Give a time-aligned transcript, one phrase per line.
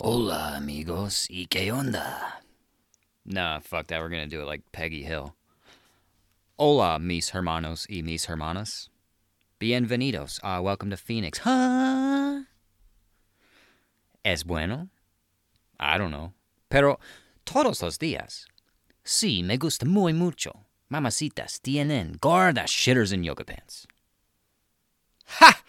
[0.00, 2.40] Hola, amigos, y qué onda?
[3.24, 4.00] Nah, fuck that.
[4.00, 5.34] We're gonna do it like Peggy Hill.
[6.56, 8.90] Hola, mis hermanos y mis hermanas.
[9.58, 10.38] Bienvenidos.
[10.44, 11.40] Uh, welcome to Phoenix.
[11.42, 12.44] Huh?
[14.24, 14.88] ¿Es bueno?
[15.80, 16.32] I don't know.
[16.70, 17.00] Pero
[17.44, 18.46] todos los días.
[19.04, 20.64] Sí, me gusta muy mucho.
[20.88, 23.88] Mamacitas tienen gordas shitters in yoga pants.
[25.40, 25.60] Ha!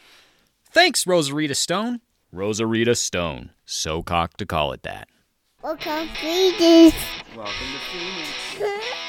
[0.72, 2.02] Thanks, Rosarita Stone.
[2.34, 3.52] Rosarita Stone.
[3.66, 5.08] So cocked to call it that.
[5.64, 6.96] Welcome, Phoenix.
[7.36, 8.96] Welcome to Phoenix.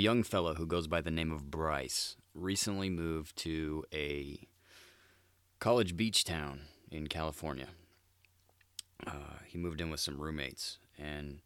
[0.00, 4.48] young fellow who goes by the name of Bryce recently moved to a
[5.58, 7.68] college beach town in California.
[9.06, 11.40] Uh, he moved in with some roommates, and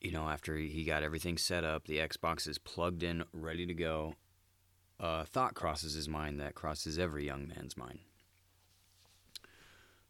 [0.00, 3.74] you know, after he got everything set up, the Xbox is plugged in, ready to
[3.74, 4.14] go.
[5.00, 8.00] A thought crosses his mind that crosses every young man's mind.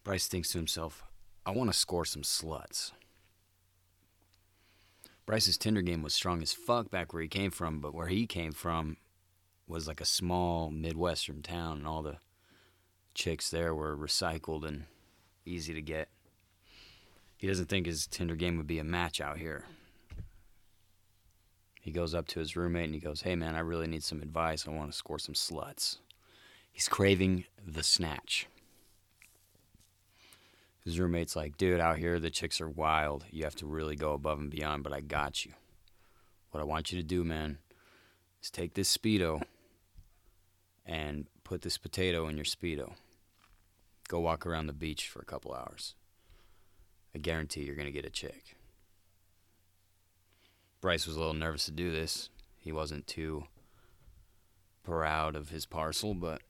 [0.02, 1.04] Bryce thinks to himself,
[1.46, 2.92] I want to score some sluts.
[5.26, 8.26] Bryce's Tinder game was strong as fuck back where he came from, but where he
[8.26, 8.98] came from
[9.66, 12.18] was like a small Midwestern town, and all the
[13.14, 14.84] chicks there were recycled and
[15.46, 16.08] easy to get.
[17.36, 19.64] He doesn't think his Tinder game would be a match out here.
[21.80, 24.22] He goes up to his roommate and he goes, Hey man, I really need some
[24.22, 24.66] advice.
[24.66, 25.98] I want to score some sluts.
[26.72, 28.46] He's craving the snatch.
[30.84, 33.24] His roommate's like, dude, out here the chicks are wild.
[33.30, 35.52] You have to really go above and beyond, but I got you.
[36.50, 37.58] What I want you to do, man,
[38.42, 39.42] is take this Speedo
[40.84, 42.92] and put this potato in your Speedo.
[44.08, 45.94] Go walk around the beach for a couple hours.
[47.14, 48.56] I guarantee you're going to get a chick.
[50.82, 52.28] Bryce was a little nervous to do this.
[52.58, 53.44] He wasn't too
[54.82, 56.42] proud of his parcel, but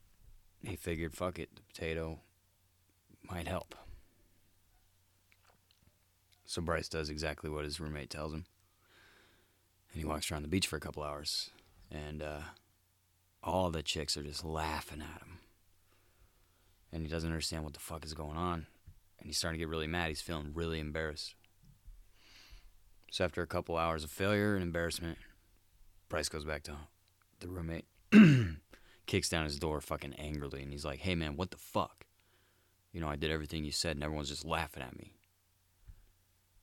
[0.61, 2.19] he figured, fuck it, the potato
[3.29, 3.75] might help.
[6.45, 8.45] So Bryce does exactly what his roommate tells him.
[9.91, 11.49] And he walks around the beach for a couple hours.
[11.91, 12.41] And uh,
[13.43, 15.39] all the chicks are just laughing at him.
[16.91, 18.67] And he doesn't understand what the fuck is going on.
[19.19, 20.09] And he's starting to get really mad.
[20.09, 21.35] He's feeling really embarrassed.
[23.11, 25.17] So after a couple hours of failure and embarrassment,
[26.09, 26.75] Bryce goes back to
[27.39, 27.85] the roommate,
[29.05, 32.05] kicks down his door fucking angrily, and he's like, hey man, what the fuck?
[32.91, 35.13] You know, I did everything you said, and everyone's just laughing at me.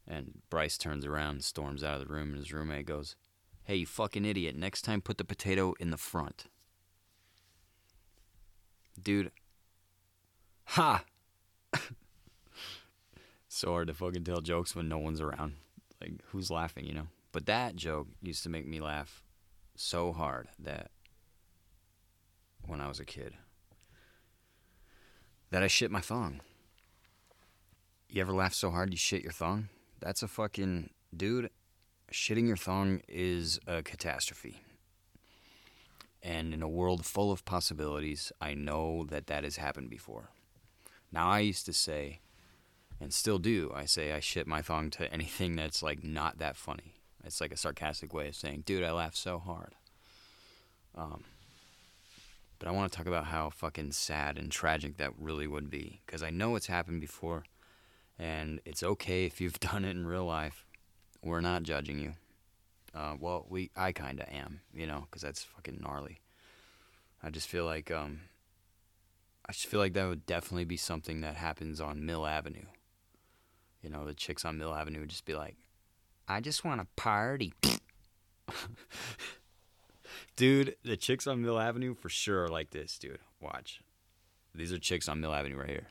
[0.07, 3.17] And Bryce turns around and storms out of the room, and his roommate goes,
[3.65, 4.57] Hey, you fucking idiot.
[4.57, 6.47] Next time, put the potato in the front.
[9.01, 9.31] Dude.
[10.65, 11.05] Ha!
[13.49, 15.55] so hard to fucking tell jokes when no one's around.
[16.01, 17.07] Like, who's laughing, you know?
[17.31, 19.23] But that joke used to make me laugh
[19.77, 20.91] so hard that
[22.67, 23.35] when I was a kid,
[25.51, 26.41] that I shit my thong.
[28.09, 29.69] You ever laugh so hard you shit your thong?
[30.03, 31.51] That's a fucking dude.
[32.13, 34.61] Shitting your thong is a catastrophe.
[36.21, 40.31] And in a world full of possibilities, I know that that has happened before.
[41.13, 42.21] Now, I used to say,
[43.01, 46.57] and still do, I say I shit my thong to anything that's like not that
[46.57, 46.95] funny.
[47.25, 49.77] It's like a sarcastic way of saying, dude, I laugh so hard.
[50.97, 51.23] Um,
[52.59, 56.01] but I want to talk about how fucking sad and tragic that really would be.
[56.05, 57.45] Because I know it's happened before
[58.19, 60.67] and it's okay if you've done it in real life.
[61.23, 62.15] We're not judging you.
[62.95, 66.21] Uh, well, we I kind of am, you know, because that's fucking gnarly.
[67.23, 68.21] I just feel like um,
[69.47, 72.67] I just feel like that would definitely be something that happens on Mill Avenue.
[73.83, 75.57] You know, the chicks on Mill Avenue would just be like,
[76.29, 77.55] "I just want to party."
[80.37, 83.21] dude, the chicks on Mill Avenue for sure are like this, dude.
[83.41, 83.81] Watch.
[84.55, 85.89] These are chicks on Mill Avenue right here.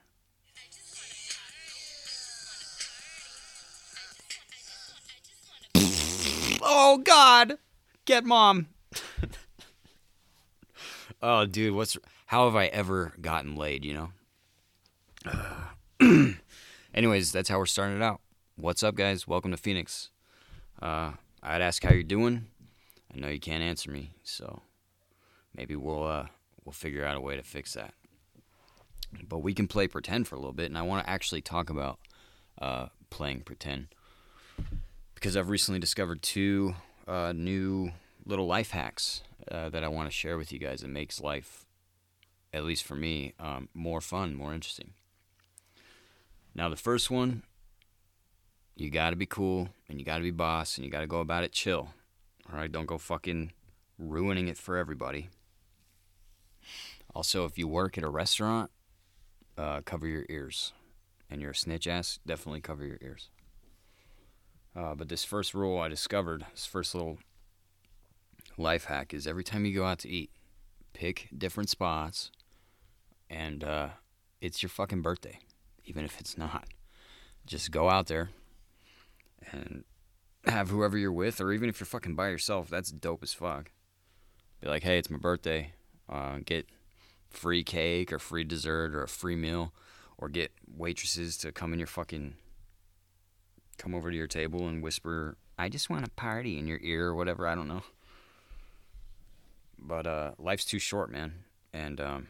[6.73, 7.57] Oh God,
[8.05, 8.69] get mom.
[11.21, 11.97] oh, dude, what's
[12.27, 13.83] how have I ever gotten laid?
[13.83, 14.09] You
[15.99, 16.33] know.
[16.93, 18.21] Anyways, that's how we're starting it out.
[18.55, 19.27] What's up, guys?
[19.27, 20.11] Welcome to Phoenix.
[20.81, 21.11] Uh,
[21.43, 22.45] I'd ask how you're doing.
[23.13, 24.61] I know you can't answer me, so
[25.53, 26.27] maybe we'll uh,
[26.63, 27.93] we'll figure out a way to fix that.
[29.27, 31.69] But we can play pretend for a little bit, and I want to actually talk
[31.69, 31.99] about
[32.61, 33.87] uh, playing pretend
[35.21, 36.73] because I've recently discovered two
[37.07, 37.91] uh, new
[38.25, 39.21] little life hacks
[39.51, 41.67] uh, that I want to share with you guys that makes life,
[42.51, 44.93] at least for me, um, more fun, more interesting.
[46.55, 47.43] Now, the first one,
[48.75, 51.07] you got to be cool and you got to be boss and you got to
[51.07, 51.89] go about it chill.
[52.51, 53.51] All right, don't go fucking
[53.99, 55.29] ruining it for everybody.
[57.13, 58.71] Also, if you work at a restaurant,
[59.55, 60.73] uh, cover your ears.
[61.29, 63.29] And you're a snitch ass, definitely cover your ears.
[64.75, 67.17] Uh, but this first rule I discovered, this first little
[68.57, 70.31] life hack is every time you go out to eat,
[70.93, 72.31] pick different spots,
[73.29, 73.89] and uh,
[74.39, 75.39] it's your fucking birthday,
[75.85, 76.67] even if it's not.
[77.45, 78.29] Just go out there
[79.51, 79.83] and
[80.45, 83.71] have whoever you're with, or even if you're fucking by yourself, that's dope as fuck.
[84.61, 85.73] Be like, hey, it's my birthday.
[86.07, 86.67] Uh, get
[87.29, 89.73] free cake or free dessert or a free meal,
[90.17, 92.35] or get waitresses to come in your fucking
[93.81, 97.07] come over to your table and whisper, I just want a party in your ear
[97.07, 97.47] or whatever.
[97.47, 97.81] I don't know.
[99.79, 101.33] But uh, life's too short, man.
[101.73, 102.27] And um,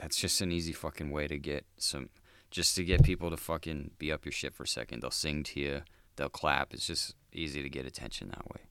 [0.00, 2.08] that's just an easy fucking way to get some,
[2.50, 5.00] just to get people to fucking be up your shit for a second.
[5.00, 5.82] They'll sing to you,
[6.16, 6.74] they'll clap.
[6.74, 8.62] It's just easy to get attention that way.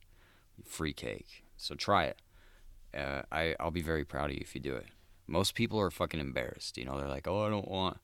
[0.64, 1.44] Free cake.
[1.56, 2.20] So try it.
[2.94, 4.86] Uh, I, I'll be very proud of you if you do it.
[5.26, 6.76] Most people are fucking embarrassed.
[6.76, 7.98] You know, they're like, oh, I don't want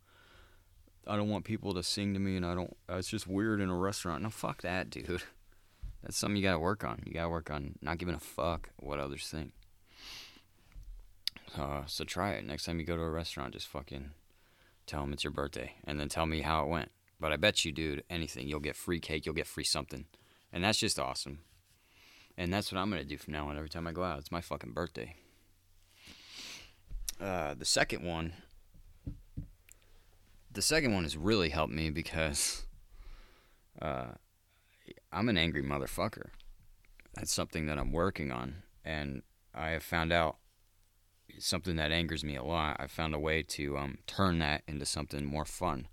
[1.07, 2.77] I don't want people to sing to me, and I don't.
[2.91, 4.23] Uh, it's just weird in a restaurant.
[4.23, 5.23] No, fuck that, dude.
[6.03, 7.03] That's something you gotta work on.
[7.07, 9.53] You gotta work on not giving a fuck what others think.
[11.57, 13.55] Uh, so try it next time you go to a restaurant.
[13.55, 14.11] Just fucking
[14.87, 16.91] tell them it's your birthday, and then tell me how it went.
[17.19, 20.07] But I bet you, dude, anything you'll get free cake, you'll get free something,
[20.53, 21.41] and that's just awesome.
[22.37, 23.57] And that's what I'm gonna do from now on.
[23.57, 25.17] Every time I go out, it's my fucking birthday.
[27.21, 28.35] Uh, the second one
[30.55, 32.65] the second one has really helped me because
[33.83, 34.13] uh,
[35.13, 36.29] I'm an angry motherfucker.
[37.15, 39.23] That's something that I'm working on, and
[39.55, 40.39] I have found out
[41.39, 42.77] something that angers me a lot.
[42.79, 45.89] I found a way to um, turn that into something more fun.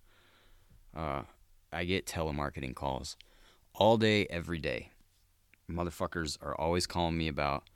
[0.95, 1.23] Uh,
[1.71, 3.17] I get telemarketing calls
[3.73, 4.91] all day, every day.
[5.69, 7.69] Motherfuckers are always calling me about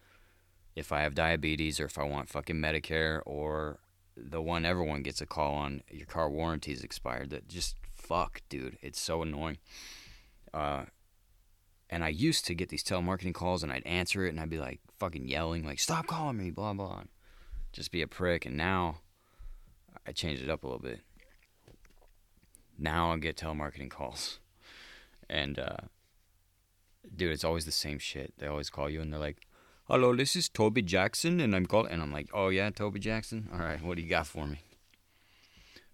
[0.76, 3.80] if I have diabetes or if I want fucking Medicare or
[4.16, 8.78] the one everyone gets a call on your car warranty's expired that just fuck dude.
[8.82, 9.58] It's so annoying.
[10.54, 10.86] Uh,
[11.90, 14.58] and i used to get these telemarketing calls and i'd answer it and i'd be
[14.58, 17.04] like fucking yelling like stop calling me blah blah
[17.76, 18.46] just be a prick.
[18.46, 19.02] And now
[20.08, 21.02] i changed it up a little bit.
[22.80, 24.40] Now i get telemarketing calls.
[25.30, 25.78] And uh,
[27.14, 28.34] dude it's always the same shit.
[28.38, 29.46] They always call you and they're like
[29.88, 33.50] hello, this is Toby Jackson, and I'm calling, and I'm like, oh yeah, Toby Jackson.
[33.54, 34.60] All right, what do you got for me?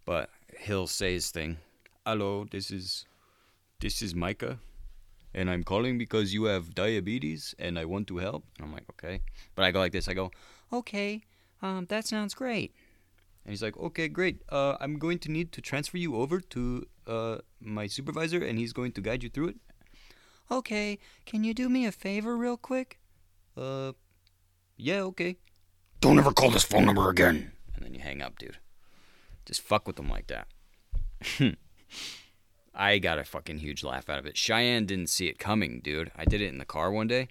[0.05, 0.29] But
[0.59, 1.57] he'll say his thing.
[2.05, 3.05] Hello, this is,
[3.79, 4.59] this is Micah,
[5.33, 8.45] and I'm calling because you have diabetes, and I want to help.
[8.57, 9.21] And I'm like, okay,
[9.55, 10.07] but I go like this.
[10.07, 10.31] I go,
[10.71, 11.21] okay,
[11.61, 12.73] um, that sounds great.
[13.43, 14.41] And he's like, okay, great.
[14.49, 18.71] Uh, I'm going to need to transfer you over to uh, my supervisor, and he's
[18.71, 19.55] going to guide you through it.
[20.49, 23.00] Okay, can you do me a favor real quick?
[23.55, 23.93] Uh,
[24.77, 25.37] yeah, okay.
[25.99, 27.51] Don't ever call this phone number again.
[27.75, 28.57] And then you hang up, dude.
[29.45, 30.47] Just fuck with them like that.
[32.73, 34.37] I got a fucking huge laugh out of it.
[34.37, 36.11] Cheyenne didn't see it coming, dude.
[36.15, 37.27] I did it in the car one day,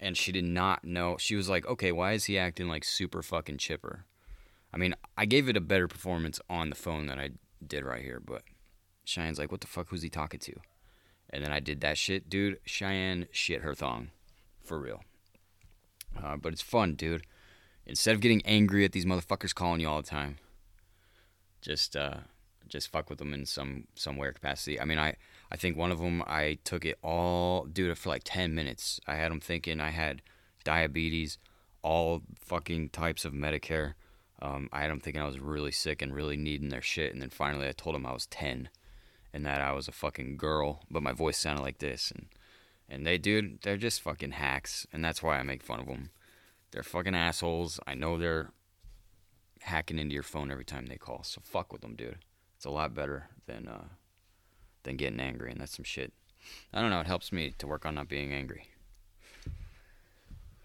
[0.00, 1.16] and she did not know.
[1.18, 4.04] She was like, okay, why is he acting like super fucking chipper?
[4.72, 7.30] I mean, I gave it a better performance on the phone than I
[7.64, 8.42] did right here, but
[9.04, 10.54] Cheyenne's like, what the fuck Who's he talking to?
[11.30, 12.58] And then I did that shit, dude.
[12.64, 14.10] Cheyenne shit her thong.
[14.62, 15.02] For real.
[16.22, 17.22] Uh, but it's fun, dude.
[17.86, 20.36] Instead of getting angry at these motherfuckers calling you all the time,
[21.62, 22.18] just uh,
[22.68, 24.80] just fuck with them in some some way capacity.
[24.80, 25.16] I mean, I
[25.50, 29.00] I think one of them I took it all, dude, for like ten minutes.
[29.06, 30.22] I had them thinking I had
[30.64, 31.38] diabetes,
[31.82, 33.94] all fucking types of Medicare.
[34.40, 37.22] Um, I had them thinking I was really sick and really needing their shit, and
[37.22, 38.68] then finally I told them I was ten,
[39.32, 42.26] and that I was a fucking girl, but my voice sounded like this, and
[42.88, 46.10] and they, dude, they're just fucking hacks, and that's why I make fun of them.
[46.70, 47.80] They're fucking assholes.
[47.86, 48.52] I know they're
[49.60, 52.18] hacking into your phone every time they call, so fuck with them, dude.
[52.56, 53.88] It's a lot better than uh,
[54.82, 56.12] than getting angry, and that's some shit.
[56.72, 57.00] I don't know.
[57.00, 58.68] It helps me to work on not being angry.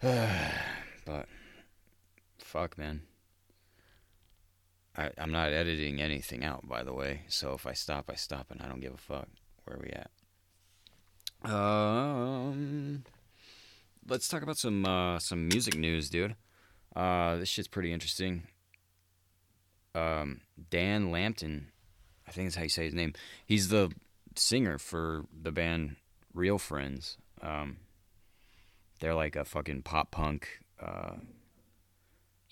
[0.00, 1.26] but
[2.38, 3.02] fuck, man.
[4.96, 7.22] I, I'm not editing anything out, by the way.
[7.28, 9.28] So if I stop, I stop, and I don't give a fuck.
[9.64, 10.10] Where are we at?
[11.44, 13.04] Um,
[14.08, 16.36] let's talk about some uh, some music news, dude.
[16.96, 18.44] Uh, this shit's pretty interesting.
[19.94, 21.68] Um, Dan Lambton,
[22.26, 23.12] I think that's how you say his name.
[23.46, 23.92] He's the
[24.34, 25.96] singer for the band
[26.32, 27.18] Real Friends.
[27.42, 27.78] Um,
[29.00, 30.48] they're like a fucking pop punk,
[30.80, 31.16] uh,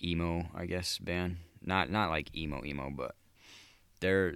[0.01, 1.37] emo, I guess, band.
[1.61, 3.15] Not not like emo emo, but
[4.01, 4.35] they're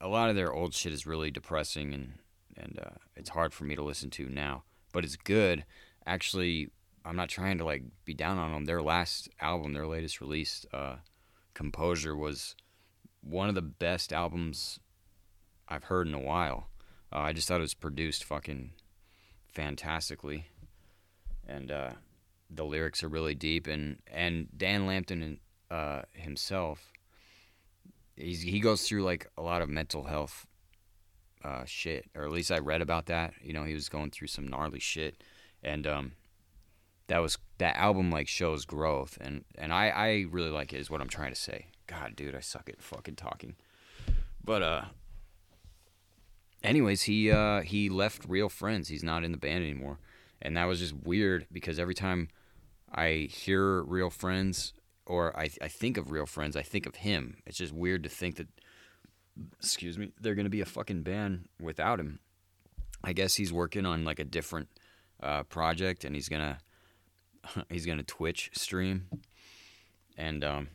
[0.00, 2.12] a lot of their old shit is really depressing and
[2.60, 4.64] and uh, it's hard for me to listen to now.
[4.92, 5.64] But it's good.
[6.06, 6.70] Actually,
[7.04, 8.64] I'm not trying to like be down on them.
[8.64, 10.96] Their last album, their latest release, uh,
[11.54, 12.54] Composure, was
[13.22, 14.80] one of the best albums
[15.68, 16.68] I've heard in a while.
[17.12, 18.72] Uh, I just thought it was produced fucking
[19.48, 20.46] fantastically,
[21.46, 21.90] and uh,
[22.48, 23.66] the lyrics are really deep.
[23.66, 25.40] And and Dan Lambton
[25.70, 26.92] uh, himself,
[28.16, 30.46] he goes through like a lot of mental health
[31.44, 33.34] uh, shit, or at least I read about that.
[33.42, 35.22] You know, he was going through some gnarly shit,
[35.62, 36.12] and um,
[37.06, 40.80] that was that album like shows growth, and and I I really like it.
[40.80, 41.66] Is what I'm trying to say.
[41.86, 43.56] God, dude, I suck at fucking talking.
[44.44, 44.84] But uh,
[46.62, 48.88] anyways, he uh he left Real Friends.
[48.88, 49.98] He's not in the band anymore,
[50.40, 52.28] and that was just weird because every time
[52.92, 54.72] I hear Real Friends
[55.06, 57.38] or I I think of Real Friends, I think of him.
[57.46, 58.48] It's just weird to think that
[59.58, 62.20] excuse me, they're gonna be a fucking band without him.
[63.02, 64.68] I guess he's working on like a different
[65.22, 66.58] uh, project, and he's gonna
[67.68, 69.08] he's gonna Twitch stream,
[70.16, 70.68] and um,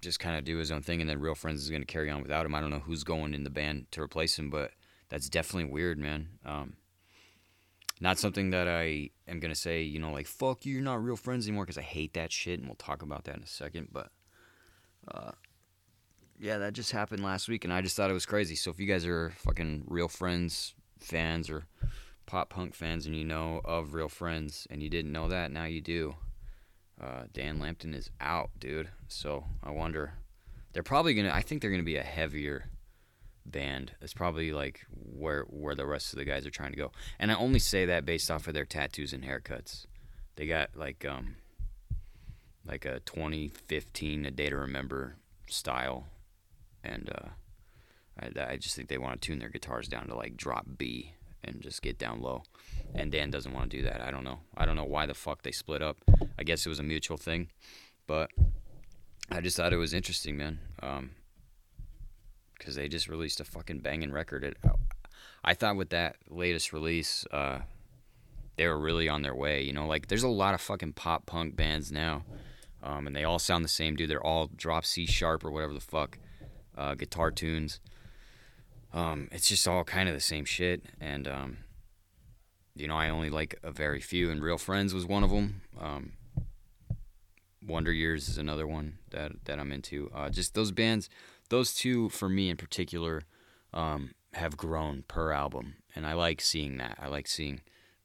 [0.00, 1.00] just kind of do his own thing.
[1.00, 2.54] And then Real Friends is gonna carry on without him.
[2.54, 4.72] I don't know who's going in the band to replace him, but
[5.08, 6.28] that's definitely weird, man.
[6.44, 6.74] Um,
[8.00, 11.16] not something that I am gonna say, you know, like fuck you, you're not real
[11.16, 13.88] friends anymore, because I hate that shit, and we'll talk about that in a second.
[13.92, 14.10] But
[15.12, 15.32] uh,
[16.42, 18.56] yeah, that just happened last week, and I just thought it was crazy.
[18.56, 21.66] So if you guys are fucking Real Friends fans or
[22.26, 25.66] pop punk fans, and you know of Real Friends, and you didn't know that, now
[25.66, 26.16] you do.
[27.00, 28.88] Uh, Dan Lambton is out, dude.
[29.06, 30.14] So I wonder.
[30.72, 31.30] They're probably gonna.
[31.32, 32.70] I think they're gonna be a heavier
[33.46, 33.92] band.
[34.00, 36.90] It's probably like where where the rest of the guys are trying to go.
[37.20, 39.86] And I only say that based off of their tattoos and haircuts.
[40.34, 41.36] They got like um
[42.66, 45.14] like a 2015 a day to remember
[45.46, 46.06] style
[46.84, 47.28] and uh
[48.20, 51.14] I, I just think they want to tune their guitars down to like drop B
[51.44, 52.42] and just get down low.
[52.94, 54.00] And Dan doesn't want to do that.
[54.00, 54.40] I don't know.
[54.56, 55.96] I don't know why the fuck they split up.
[56.38, 57.48] I guess it was a mutual thing,
[58.06, 58.30] but
[59.30, 60.58] I just thought it was interesting, man.
[60.82, 61.10] Um,
[62.58, 64.44] because they just released a fucking banging record.
[64.44, 64.56] It,
[65.42, 67.60] I thought with that latest release, uh,
[68.56, 69.62] they were really on their way.
[69.62, 72.22] You know, like there's a lot of fucking pop punk bands now,
[72.80, 74.10] um, and they all sound the same, dude.
[74.10, 76.18] They're all drop C sharp or whatever the fuck,
[76.82, 77.80] uh, guitar tunes.
[78.92, 81.58] Um, it's just all kind of the same shit, and um,
[82.74, 85.62] you know, I only like a very few, and Real Friends was one of them.
[85.80, 86.12] Um,
[87.66, 90.10] Wonder Years is another one that that I'm into.
[90.14, 91.08] Uh, just those bands
[91.52, 93.24] those two for me in particular
[93.74, 96.96] um, have grown per album, and I like seeing that.
[96.98, 97.60] I like seeing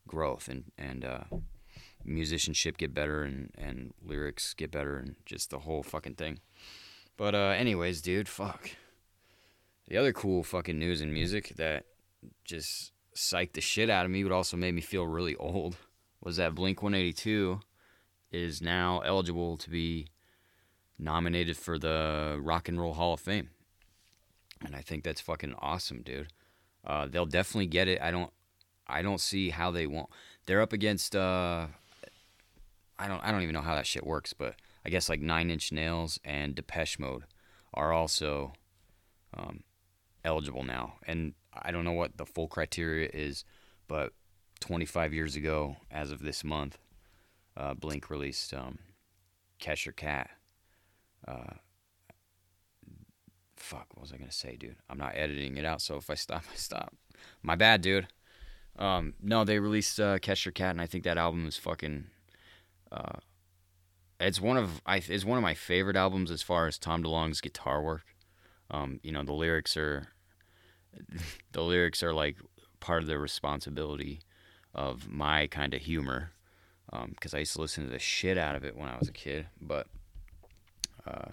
[0.05, 1.24] growth and and uh,
[2.03, 6.39] musicianship get better and and lyrics get better and just the whole fucking thing.
[7.17, 8.69] But uh, anyways, dude, fuck.
[9.88, 11.86] The other cool fucking news in music that
[12.45, 15.77] just psyched the shit out of me, but also made me feel really old,
[16.21, 17.59] was that Blink 182
[18.31, 20.07] is now eligible to be
[21.00, 23.50] nominated for the Rock and Roll Hall of Fame.
[24.65, 26.33] And I think that's fucking awesome, dude.
[26.86, 28.01] Uh, they'll definitely get it.
[28.01, 28.31] I don't
[28.88, 30.09] I don't see how they won't.
[30.45, 31.67] They're up against uh
[32.97, 34.55] I don't I don't even know how that shit works, but
[34.88, 37.25] I guess like Nine Inch Nails and Depeche Mode
[37.74, 38.53] are also
[39.36, 39.63] um,
[40.24, 40.94] eligible now.
[41.06, 43.44] And I don't know what the full criteria is,
[43.89, 44.13] but
[44.62, 46.77] 25 years ago, as of this month,
[47.58, 48.79] uh, Blink released um,
[49.60, 50.29] Cheshire Cat,
[51.27, 51.56] uh,
[53.58, 54.77] fuck, what was I gonna say, dude?
[54.89, 56.96] I'm not editing it out, so if I stop, I stop.
[57.44, 58.08] My bad, dude.
[58.79, 62.06] Um, no, they released uh, Cheshire Cat, and I think that album is fucking.
[62.89, 63.20] Uh,
[64.19, 67.41] it's one of I it's one of my favorite albums as far as Tom DeLonge's
[67.41, 68.05] guitar work.
[68.69, 70.09] Um, you know, the lyrics are
[71.51, 72.38] the lyrics are like
[72.79, 74.21] part of the responsibility
[74.74, 76.31] of my kind of humor
[77.09, 79.09] because um, I used to listen to the shit out of it when I was
[79.09, 79.47] a kid.
[79.59, 79.88] But
[81.05, 81.31] uh,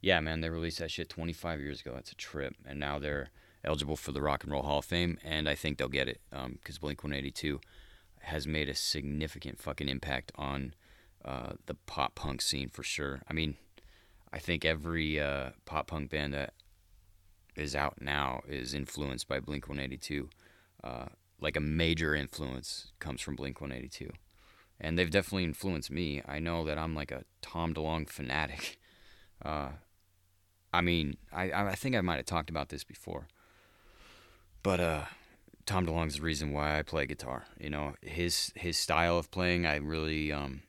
[0.00, 1.92] yeah, man, they released that shit 25 years ago.
[1.94, 3.30] That's a trip, and now they're
[3.64, 6.20] eligible for the Rock and Roll Hall of Fame, and I think they'll get it
[6.30, 7.60] because um, Blink 182
[8.20, 10.74] has made a significant fucking impact on
[11.24, 13.22] uh, the pop punk scene for sure.
[13.28, 13.56] I mean,
[14.32, 16.54] I think every uh, pop punk band that
[17.56, 20.28] is out now is influenced by Blink 182.
[20.82, 21.06] Uh,
[21.40, 24.10] like a major influence comes from Blink 182.
[24.80, 26.20] And they've definitely influenced me.
[26.26, 28.78] I know that I'm like a Tom DeLonge fanatic.
[29.44, 29.72] Uh,
[30.72, 33.28] I mean, I I think I might have talked about this before,
[34.62, 35.04] but uh,
[35.66, 37.44] Tom DeLonge's the reason why I play guitar.
[37.60, 40.62] You know, his his style of playing, I really um,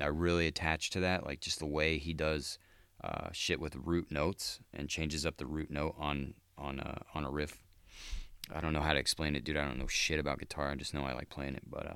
[0.00, 1.24] I really attach to that.
[1.24, 2.58] Like just the way he does
[3.02, 7.24] uh, shit with root notes and changes up the root note on on a, on
[7.24, 7.62] a riff.
[8.52, 9.56] I don't know how to explain it, dude.
[9.56, 10.70] I don't know shit about guitar.
[10.70, 11.62] I just know I like playing it.
[11.68, 11.94] But uh,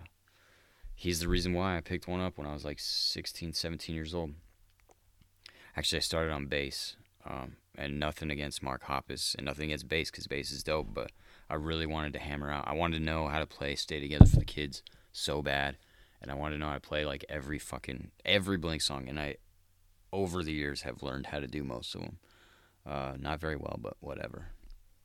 [0.95, 4.15] he's the reason why I picked one up when I was like 16, 17 years
[4.15, 4.35] old.
[5.77, 6.97] Actually, I started on bass.
[7.25, 10.93] Um, and nothing against Mark Hoppus and nothing against bass because bass is dope.
[10.93, 11.13] But
[11.49, 12.69] I really wanted to hammer out.
[12.69, 14.83] I wanted to know how to play "Stay Together" for the kids
[15.13, 15.77] so bad,
[16.23, 19.09] and I wanted to know to play like every fucking every Blink song.
[19.09, 19.37] And I,
[20.13, 22.19] over the years, have learned how to do most of them.
[22.87, 24.49] Uh, not very well, but whatever.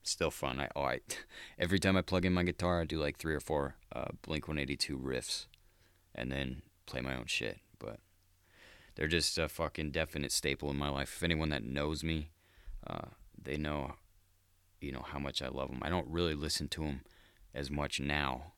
[0.04, 0.60] Still fun.
[0.60, 1.00] I, oh, I
[1.60, 4.48] every time I plug in my guitar, I do like three or four uh, Blink
[4.48, 5.48] 182 riffs,
[6.16, 7.60] and then play my own shit.
[7.80, 8.00] But
[8.96, 11.14] they're just a fucking definite staple in my life.
[11.18, 12.30] If anyone that knows me
[12.88, 13.08] uh,
[13.42, 13.94] they know,
[14.80, 15.82] you know, how much I love them.
[15.82, 17.02] I don't really listen to them
[17.54, 18.54] as much now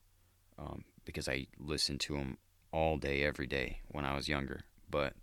[0.58, 2.38] um, because I listen to them
[2.72, 4.62] all day, every day when I was younger.
[4.90, 5.14] But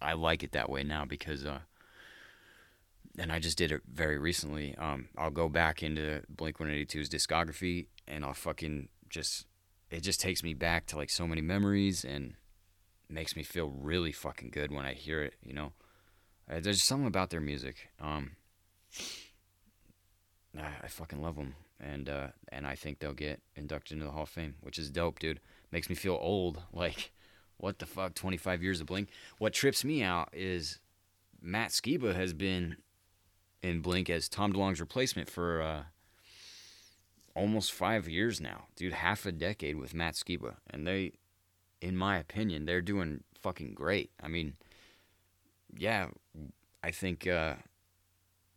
[0.00, 1.60] I like it that way now because, uh,
[3.18, 4.76] and I just did it very recently.
[4.76, 9.46] Um, I'll go back into Blink 182's discography and I'll fucking just,
[9.90, 12.34] it just takes me back to like so many memories and
[13.08, 15.72] makes me feel really fucking good when I hear it, you know.
[16.50, 17.88] Uh, there's something about their music.
[18.00, 18.32] Um,
[20.56, 24.12] I, I fucking love them, and uh, and I think they'll get inducted into the
[24.12, 25.40] Hall of Fame, which is dope, dude.
[25.70, 26.62] Makes me feel old.
[26.72, 27.12] Like,
[27.56, 28.14] what the fuck?
[28.14, 29.08] 25 years of Blink.
[29.38, 30.78] What trips me out is
[31.42, 32.76] Matt Skiba has been
[33.62, 35.82] in Blink as Tom DeLonge's replacement for uh,
[37.34, 38.92] almost five years now, dude.
[38.92, 41.12] Half a decade with Matt Skiba, and they,
[41.80, 44.10] in my opinion, they're doing fucking great.
[44.22, 44.54] I mean,
[45.76, 46.08] yeah,
[46.82, 47.54] I think uh,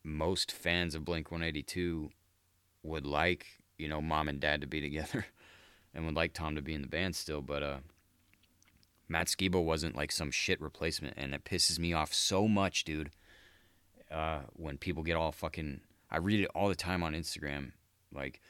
[0.04, 2.10] most fans of Blink 182
[2.84, 3.46] would like,
[3.78, 5.26] you know, mom and dad to be together
[5.94, 7.78] and would like Tom to be in the band still, but uh
[9.08, 13.12] Matt Skiba wasn't like some shit replacement and it pisses me off so much, dude.
[14.10, 17.72] Uh when people get all fucking I read it all the time on Instagram
[18.14, 18.42] like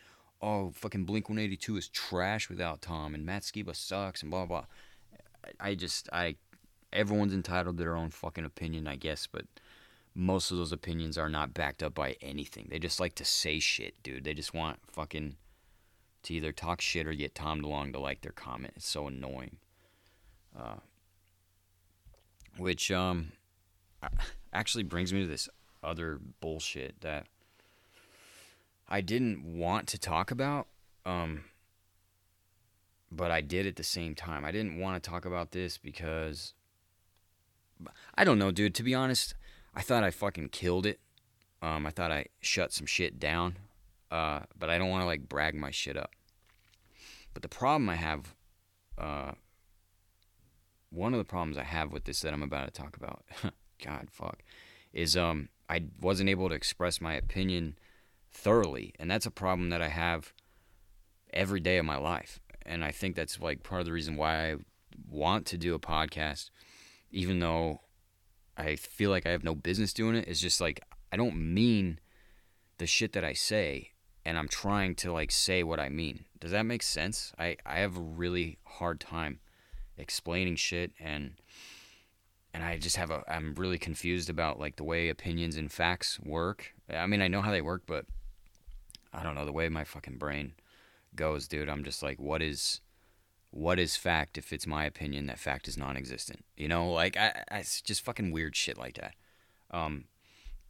[0.42, 4.66] oh fucking Blink 182 is trash without Tom and Matt Skiba sucks and blah blah.
[5.60, 6.36] I just I
[6.94, 9.46] everyone's entitled to their own fucking opinion, I guess, but
[10.14, 12.68] most of those opinions are not backed up by anything.
[12.70, 14.24] They just like to say shit, dude.
[14.24, 15.38] They just want fucking
[16.24, 18.74] to either talk shit or get Tom DeLonge to like their comment.
[18.76, 19.58] It's so annoying.
[20.58, 20.76] Uh,
[22.58, 23.32] which um
[24.54, 25.48] actually brings me to this
[25.84, 27.26] other bullshit that
[28.90, 30.68] I didn't want to talk about
[31.06, 31.46] um
[33.12, 34.46] but I did at the same time.
[34.46, 36.54] I didn't want to talk about this because
[38.16, 39.36] I don't know, dude, to be honest,
[39.76, 41.00] I thought I fucking killed it.
[41.62, 43.58] Um, I thought I shut some shit down.
[44.12, 46.12] Uh, but I don't want to like brag my shit up.
[47.34, 48.36] But the problem I have,
[48.98, 49.32] uh,
[50.90, 53.24] one of the problems I have with this that I'm about to talk about,
[53.84, 54.44] God fuck,
[54.92, 57.78] is um I wasn't able to express my opinion
[58.30, 60.34] thoroughly, and that's a problem that I have
[61.34, 62.42] every day of my life.
[62.66, 64.56] And I think that's like part of the reason why I
[65.10, 66.50] want to do a podcast,
[67.10, 67.80] even though
[68.58, 70.28] I feel like I have no business doing it.
[70.28, 70.82] It's just like
[71.14, 72.00] I don't mean
[72.78, 73.91] the shit that I say
[74.26, 76.26] and I'm trying to like say what I mean.
[76.40, 77.34] Does that make sense?
[77.38, 79.40] I I have a really hard time
[79.98, 81.34] explaining shit and
[82.54, 86.20] and I just have a I'm really confused about like the way opinions and facts
[86.20, 86.74] work.
[86.90, 88.06] I mean, I know how they work, but
[89.14, 90.54] I don't know the way my fucking brain
[91.16, 91.70] goes, dude.
[91.70, 92.82] I'm just like what is
[93.52, 97.44] what is fact if it's my opinion that fact is non-existent you know like I,
[97.52, 99.14] I, it's just fucking weird shit like that
[99.70, 100.06] um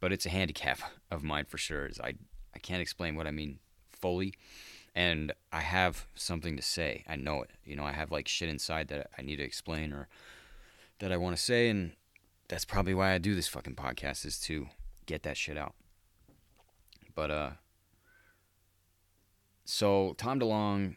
[0.00, 2.14] but it's a handicap of mine for sure is i i
[2.62, 3.58] can't explain what i mean
[3.90, 4.34] fully
[4.94, 8.48] and i have something to say i know it you know i have like shit
[8.48, 10.08] inside that i need to explain or
[10.98, 11.92] that i want to say and
[12.48, 14.68] that's probably why i do this fucking podcast is to
[15.06, 15.74] get that shit out
[17.14, 17.50] but uh
[19.64, 20.96] so tom delonge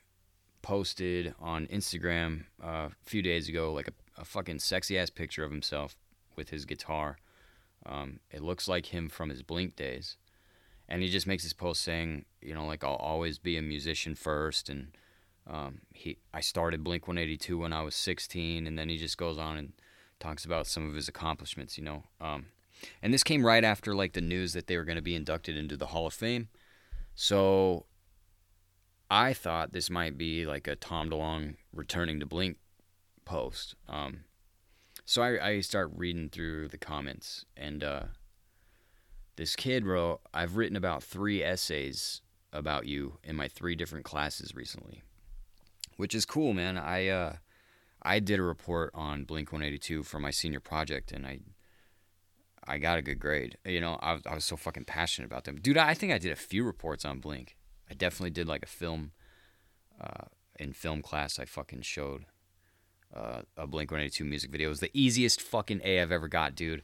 [0.65, 5.43] posted on Instagram uh, a few days ago like a, a fucking sexy ass picture
[5.43, 5.95] of himself
[6.35, 7.19] with his guitar.
[7.85, 10.17] Um, it looks like him from his Blink days.
[10.87, 14.15] And he just makes this post saying, you know, like I'll always be a musician
[14.15, 14.69] first.
[14.69, 14.95] And
[15.47, 18.67] um, he, I started Blink 182 when I was 16.
[18.67, 19.73] And then he just goes on and
[20.19, 22.03] talks about some of his accomplishments, you know.
[22.21, 22.47] Um,
[23.01, 25.57] and this came right after like the news that they were going to be inducted
[25.57, 26.49] into the Hall of Fame.
[27.15, 27.85] So
[29.09, 32.57] I thought this might be like a Tom DeLonge returning to Blink
[33.23, 33.75] post.
[33.87, 34.25] Um,
[35.05, 38.03] so I, I start reading through the comments, and uh,
[39.35, 42.21] this kid wrote, I've written about three essays
[42.53, 45.03] about you in my three different classes recently,
[45.97, 46.77] which is cool, man.
[46.77, 47.35] I uh,
[48.01, 51.39] I did a report on Blink 182 for my senior project, and I
[52.67, 53.57] I got a good grade.
[53.65, 55.77] You know, I, I was so fucking passionate about them, dude.
[55.77, 57.57] I think I did a few reports on Blink.
[57.89, 59.11] I definitely did like a film.
[59.99, 60.25] Uh,
[60.59, 62.25] in film class, I fucking showed
[63.13, 64.67] uh, a Blink 182 music video.
[64.67, 66.83] It was the easiest fucking A I've ever got, dude.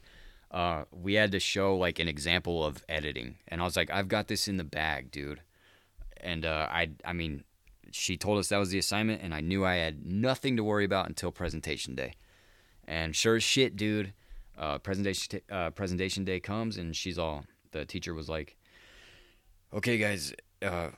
[0.52, 4.08] Uh, we had to show like an example of editing, and I was like, I've
[4.08, 5.40] got this in the bag, dude.
[6.18, 7.44] And uh, I, I mean,
[7.90, 10.84] she told us that was the assignment, and I knew I had nothing to worry
[10.84, 12.14] about until presentation day.
[12.86, 14.12] And sure as shit, dude,
[14.58, 17.44] uh, presentation uh, presentation day comes, and she's all.
[17.70, 18.56] The teacher was like,
[19.72, 20.88] "Okay, guys, uh,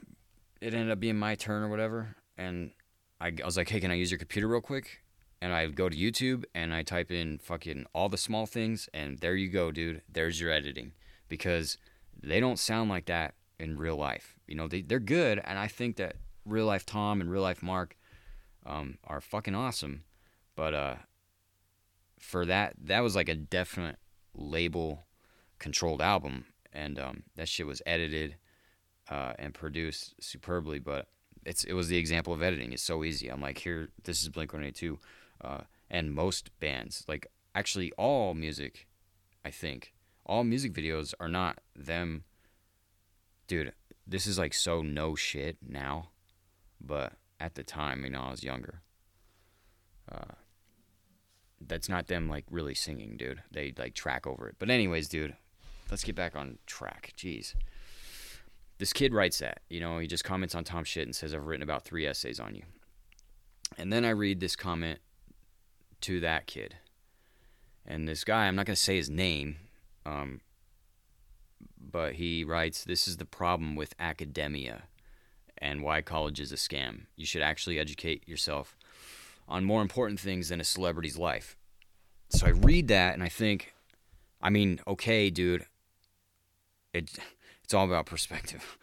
[0.61, 2.73] it ended up being my turn or whatever." And
[3.21, 5.04] I, I was like, "Hey, can I use your computer real quick?"
[5.41, 9.19] And I go to YouTube and I type in fucking all the small things, and
[9.19, 10.03] there you go, dude.
[10.11, 10.93] There's your editing
[11.29, 11.79] because
[12.21, 14.37] they don't sound like that in real life.
[14.47, 17.63] You know, they they're good, and I think that real life Tom and real life
[17.63, 17.97] Mark
[18.67, 20.05] um, are fucking awesome,
[20.57, 20.95] but uh,
[22.19, 23.97] for that that was like a definite
[24.35, 25.05] label
[25.59, 28.37] controlled album, and um, that shit was edited
[29.11, 31.09] uh, and produced superbly, but.
[31.47, 32.73] It's, it was the example of editing.
[32.73, 33.29] It's so easy.
[33.29, 34.99] I'm like, here, this is Blink 182
[35.45, 38.87] uh, and most bands, like actually all music,
[39.45, 39.93] I think,
[40.27, 42.25] all music videos are not them.
[43.47, 43.73] Dude,
[44.07, 46.11] this is like so no shit now,
[46.81, 48.83] but at the time, you know, I was younger.
[50.11, 50.35] Uh,
[51.67, 53.43] that's not them like really singing, dude.
[53.51, 54.57] They like track over it.
[54.59, 55.37] But anyways, dude,
[55.91, 57.13] let's get back on track.
[57.17, 57.55] Jeez.
[58.79, 61.47] This kid writes that, you know, he just comments on Tom shit and says I've
[61.47, 62.65] written about three essays on you.
[63.79, 64.99] And then I read this comment
[66.05, 66.77] to that kid.
[67.87, 69.57] And this guy, I'm not going to say his name,
[70.05, 70.41] um,
[71.79, 74.85] but he writes, This is the problem with academia
[75.59, 77.07] and why college is a scam.
[77.17, 78.77] You should actually educate yourself
[79.49, 81.57] on more important things than a celebrity's life.
[82.29, 83.75] So I read that and I think,
[84.43, 85.65] I mean, okay, dude,
[86.93, 87.19] it,
[87.63, 88.77] it's all about perspective.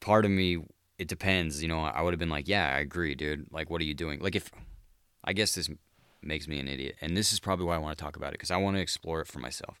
[0.00, 0.58] Part of me,
[0.98, 1.62] it depends.
[1.62, 3.46] You know, I would have been like, yeah, I agree, dude.
[3.52, 4.18] Like, what are you doing?
[4.20, 4.50] Like, if,
[5.24, 5.68] I guess this
[6.22, 6.96] makes me an idiot.
[7.00, 8.82] And this is probably why I want to talk about it because I want to
[8.82, 9.80] explore it for myself.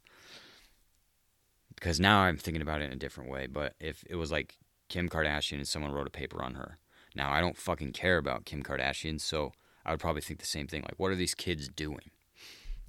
[1.74, 3.46] Because now I'm thinking about it in a different way.
[3.46, 4.56] But if it was like
[4.88, 6.78] Kim Kardashian and someone wrote a paper on her,
[7.14, 9.52] now I don't fucking care about Kim Kardashian, so
[9.84, 10.82] I would probably think the same thing.
[10.82, 12.10] Like, what are these kids doing?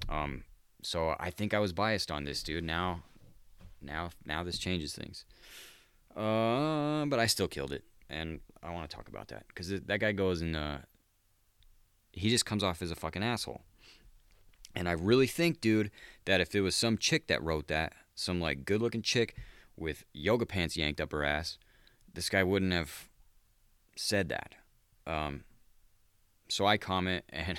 [0.08, 0.44] Um,
[0.82, 2.64] so I think I was biased on this dude.
[2.64, 3.02] Now,
[3.82, 5.24] now, now this changes things.
[6.16, 9.98] Uh, but I still killed it, and I want to talk about that because that
[9.98, 10.78] guy goes and uh,
[12.14, 13.62] he just comes off as a fucking asshole.
[14.74, 15.90] And I really think, dude,
[16.24, 19.36] that if it was some chick that wrote that, some like good looking chick
[19.76, 21.58] with yoga pants yanked up her ass,
[22.12, 23.08] this guy wouldn't have
[23.96, 24.54] said that.
[25.06, 25.44] Um,
[26.48, 27.58] so I comment and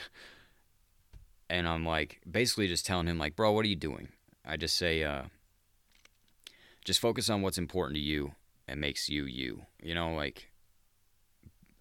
[1.50, 4.10] and I'm like basically just telling him like, bro, what are you doing?
[4.46, 5.24] I just say, uh,
[6.84, 8.34] just focus on what's important to you
[8.68, 9.64] and makes you you.
[9.82, 10.50] You know, like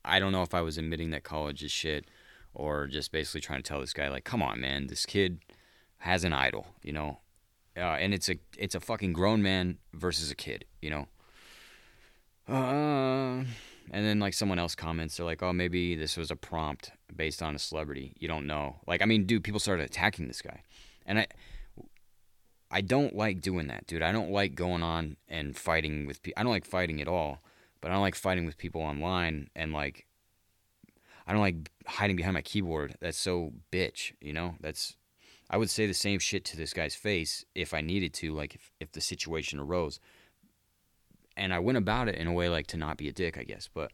[0.04, 2.06] I don't know if I was admitting that college is shit
[2.54, 5.40] or just basically trying to tell this guy like, come on, man, this kid
[5.98, 7.18] has an idol, you know,
[7.76, 11.08] uh, and it's a it's a fucking grown man versus a kid, you know.
[12.48, 13.42] Uh,
[13.90, 17.42] and then like someone else comments, they're like, oh, maybe this was a prompt based
[17.42, 18.14] on a celebrity.
[18.18, 18.76] You don't know.
[18.86, 20.62] Like, I mean, dude, people started attacking this guy,
[21.06, 21.26] and I.
[22.70, 24.02] I don't like doing that, dude.
[24.02, 26.40] I don't like going on and fighting with people.
[26.40, 27.38] I don't like fighting at all,
[27.80, 30.06] but I don't like fighting with people online and like
[31.26, 32.96] I don't like hiding behind my keyboard.
[33.00, 34.56] That's so bitch, you know?
[34.60, 34.96] That's
[35.50, 38.54] I would say the same shit to this guy's face if I needed to, like
[38.54, 40.00] if, if the situation arose.
[41.37, 43.44] And I went about it in a way like to not be a dick, I
[43.44, 43.68] guess.
[43.72, 43.92] But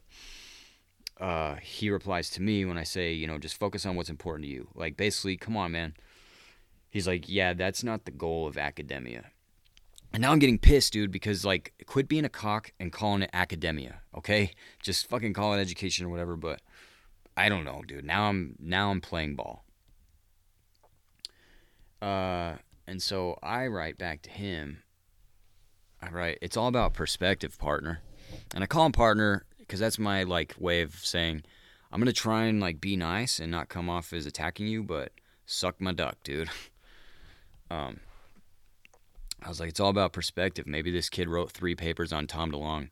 [1.19, 4.45] uh, he replies to me when I say, you know, just focus on what's important
[4.45, 4.69] to you.
[4.75, 5.93] Like basically, come on, man.
[6.89, 9.31] He's like, yeah, that's not the goal of academia.
[10.13, 13.29] And now I'm getting pissed, dude, because like, quit being a cock and calling it
[13.31, 14.51] academia, okay?
[14.83, 16.35] Just fucking call it education or whatever.
[16.35, 16.61] But
[17.35, 18.05] I don't know, dude.
[18.05, 19.65] Now I'm now I'm playing ball.
[22.01, 22.55] Uh,
[22.87, 24.83] and so I write back to him.
[26.01, 28.01] I write, it's all about perspective, partner.
[28.55, 31.43] And I call him partner because that's my like way of saying
[31.91, 35.11] I'm gonna try and like be nice and not come off as attacking you, but
[35.45, 36.49] suck my duck, dude.
[37.71, 37.99] um,
[39.43, 40.67] I was like, it's all about perspective.
[40.67, 42.89] Maybe this kid wrote three papers on Tom DeLonge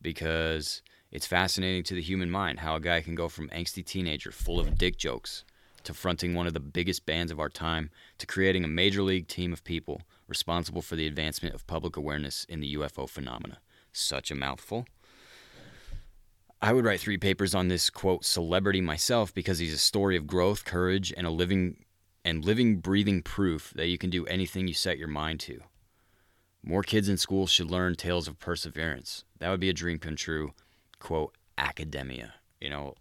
[0.00, 4.30] because it's fascinating to the human mind how a guy can go from angsty teenager
[4.30, 5.44] full of dick jokes
[5.84, 9.26] to fronting one of the biggest bands of our time to creating a major league
[9.26, 13.58] team of people responsible for the advancement of public awareness in the UFO phenomena.
[13.92, 14.86] Such a mouthful.
[16.60, 20.26] I would write three papers on this quote celebrity myself because he's a story of
[20.26, 21.84] growth, courage, and a living
[22.24, 25.60] and living breathing proof that you can do anything you set your mind to.
[26.62, 29.24] More kids in school should learn tales of perseverance.
[29.38, 30.52] That would be a dream come true.
[31.00, 32.34] Quote academia.
[32.60, 32.94] You know,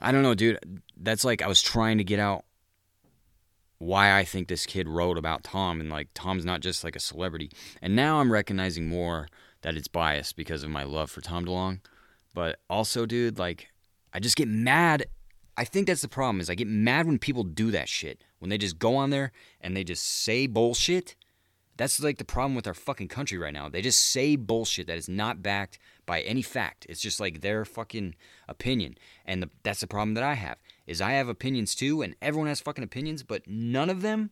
[0.00, 0.82] I don't know, dude.
[0.96, 2.44] That's like I was trying to get out
[3.78, 7.00] why I think this kid wrote about Tom and like Tom's not just like a
[7.00, 7.50] celebrity.
[7.80, 9.26] And now I'm recognizing more
[9.62, 11.80] that it's biased because of my love for Tom DeLonge.
[12.32, 13.68] But also, dude, like
[14.12, 15.06] I just get mad.
[15.56, 18.22] I think that's the problem is I get mad when people do that shit.
[18.38, 21.16] When they just go on there and they just say bullshit.
[21.76, 23.68] That's like the problem with our fucking country right now.
[23.68, 26.86] They just say bullshit that is not backed by any fact.
[26.88, 28.14] It's just like their fucking
[28.48, 28.96] opinion.
[29.24, 30.58] And the, that's the problem that I have.
[30.86, 34.30] Is I have opinions too and everyone has fucking opinions, but none of them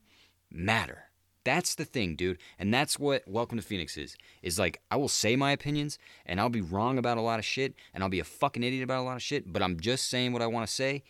[0.51, 1.05] matter.
[1.45, 2.39] That's the thing, dude.
[2.59, 4.17] And that's what Welcome to Phoenix is.
[4.43, 7.45] Is like I will say my opinions and I'll be wrong about a lot of
[7.47, 10.11] shit and I'll be a fucking idiot about a lot of shit, but I'm just
[10.11, 11.03] saying what I want to say.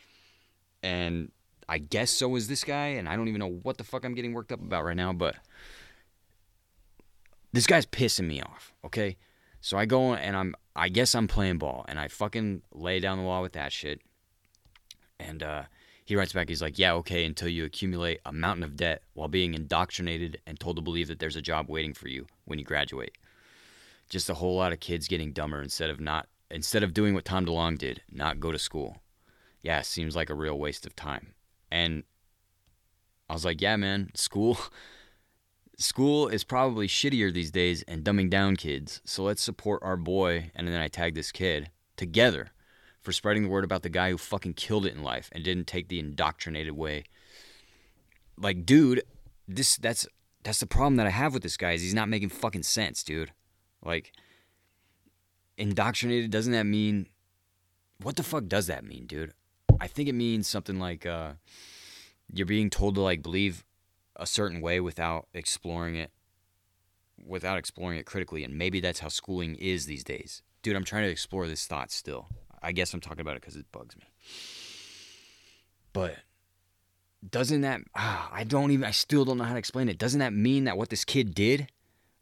[0.82, 1.32] And
[1.68, 4.14] I guess so is this guy and I don't even know what the fuck I'm
[4.14, 5.36] getting worked up about right now, but
[7.52, 9.16] this guy's pissing me off, okay?
[9.60, 13.18] So I go and I'm I guess I'm playing ball and I fucking lay down
[13.18, 14.00] the law with that shit.
[15.18, 15.64] And uh
[16.04, 19.28] he writes back, he's like, Yeah, okay, until you accumulate a mountain of debt while
[19.28, 22.64] being indoctrinated and told to believe that there's a job waiting for you when you
[22.64, 23.16] graduate.
[24.08, 27.24] Just a whole lot of kids getting dumber instead of not instead of doing what
[27.24, 28.96] Tom DeLonge did, not go to school.
[29.62, 31.34] Yeah, seems like a real waste of time.
[31.70, 32.02] And
[33.28, 34.58] I was like, Yeah, man, school
[35.80, 39.00] school is probably shittier these days and dumbing down kids.
[39.04, 42.50] So let's support our boy and then I tag this kid together
[43.00, 45.66] for spreading the word about the guy who fucking killed it in life and didn't
[45.66, 47.04] take the indoctrinated way.
[48.36, 49.02] Like, dude,
[49.48, 50.06] this that's
[50.42, 53.02] that's the problem that I have with this guy is he's not making fucking sense,
[53.02, 53.32] dude.
[53.82, 54.12] Like,
[55.56, 57.06] indoctrinated doesn't that mean?
[58.02, 59.32] What the fuck does that mean, dude?
[59.78, 61.32] I think it means something like uh,
[62.32, 63.64] you're being told to like believe
[64.16, 66.10] a certain way without exploring it,
[67.24, 70.76] without exploring it critically, and maybe that's how schooling is these days, dude.
[70.76, 72.28] I'm trying to explore this thought still.
[72.62, 74.04] I guess I'm talking about it because it bugs me.
[75.92, 76.16] But
[77.28, 79.98] doesn't that ah, I don't even I still don't know how to explain it.
[79.98, 81.68] Doesn't that mean that what this kid did,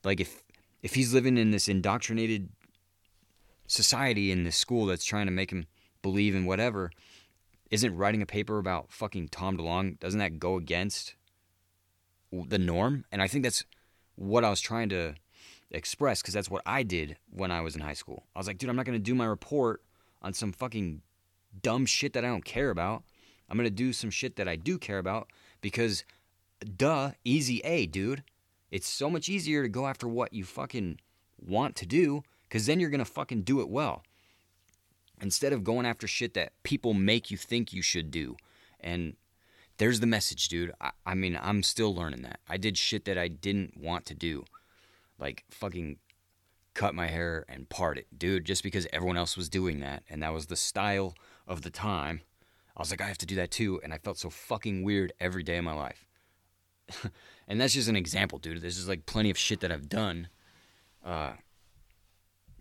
[0.05, 0.43] like if
[0.83, 2.49] if he's living in this indoctrinated
[3.67, 5.67] society in this school that's trying to make him
[6.03, 6.91] believe in whatever,
[7.71, 11.15] isn't writing a paper about fucking Tom DeLonge, doesn't that go against
[12.33, 13.05] the norm?
[13.11, 13.65] And I think that's
[14.17, 15.15] what I was trying to
[15.71, 18.25] express because that's what I did when I was in high school.
[18.35, 19.83] I was like, dude, I'm not going to do my report
[20.23, 21.03] on some fucking
[21.63, 23.05] dumb shit that I don't care about.
[23.49, 25.29] I'm going to do some shit that I do care about
[25.61, 26.05] because,
[26.77, 28.23] duh, easy A, dude.
[28.71, 31.01] It's so much easier to go after what you fucking
[31.39, 34.03] want to do because then you're going to fucking do it well.
[35.21, 38.37] Instead of going after shit that people make you think you should do.
[38.81, 39.17] And
[39.79, 40.73] there's the message, dude.
[40.81, 42.41] I, I mean, I'm still learning that.
[42.49, 44.45] I did shit that I didn't want to do.
[45.19, 45.99] Like fucking
[46.75, 50.23] cut my hair and part it, dude, just because everyone else was doing that and
[50.23, 51.15] that was the style
[51.47, 52.21] of the time.
[52.77, 55.13] I was like, I have to do that too, and I felt so fucking weird
[55.19, 56.07] every day of my life.
[57.49, 58.61] and that's just an example, dude.
[58.61, 60.29] There's just like plenty of shit that I've done
[61.05, 61.33] uh,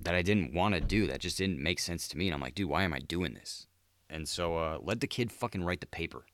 [0.02, 1.06] that I didn't want to do.
[1.06, 2.28] That just didn't make sense to me.
[2.28, 3.68] And I'm like, dude, why am I doing this?
[4.10, 6.26] And so uh, let the kid fucking write the paper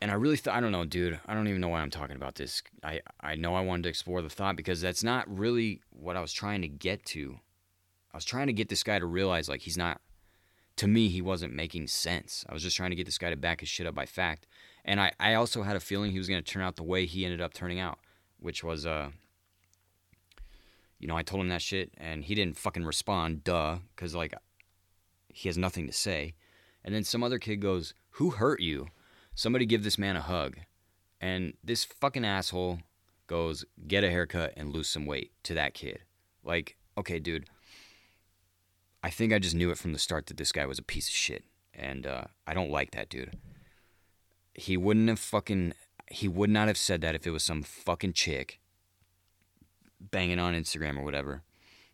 [0.00, 1.18] and I really th- I don't know, dude.
[1.26, 2.62] I don't even know why I'm talking about this.
[2.82, 6.20] I I know I wanted to explore the thought because that's not really what I
[6.20, 7.40] was trying to get to.
[8.12, 10.00] I was trying to get this guy to realize like he's not
[10.76, 12.44] to me he wasn't making sense.
[12.48, 14.46] I was just trying to get this guy to back his shit up by fact.
[14.84, 17.04] And I I also had a feeling he was going to turn out the way
[17.04, 17.98] he ended up turning out,
[18.38, 19.10] which was uh
[21.00, 24.34] you know, I told him that shit and he didn't fucking respond, duh, cuz like
[25.28, 26.34] he has nothing to say.
[26.84, 28.88] And then some other kid goes, "Who hurt you?"
[29.38, 30.56] Somebody give this man a hug.
[31.20, 32.80] And this fucking asshole
[33.28, 36.00] goes, get a haircut and lose some weight to that kid.
[36.42, 37.48] Like, okay, dude,
[39.02, 41.08] I think I just knew it from the start that this guy was a piece
[41.08, 41.44] of shit.
[41.72, 43.38] And uh, I don't like that dude.
[44.54, 45.72] He wouldn't have fucking,
[46.08, 48.58] he would not have said that if it was some fucking chick
[50.00, 51.42] banging on Instagram or whatever.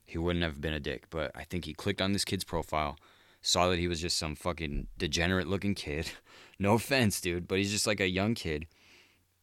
[0.07, 1.11] He wouldn't have been a dick.
[1.11, 2.97] But I think he clicked on this kid's profile
[3.45, 6.11] saw that he was just some fucking degenerate looking kid.
[6.59, 8.67] no offense, dude, but he's just like a young kid.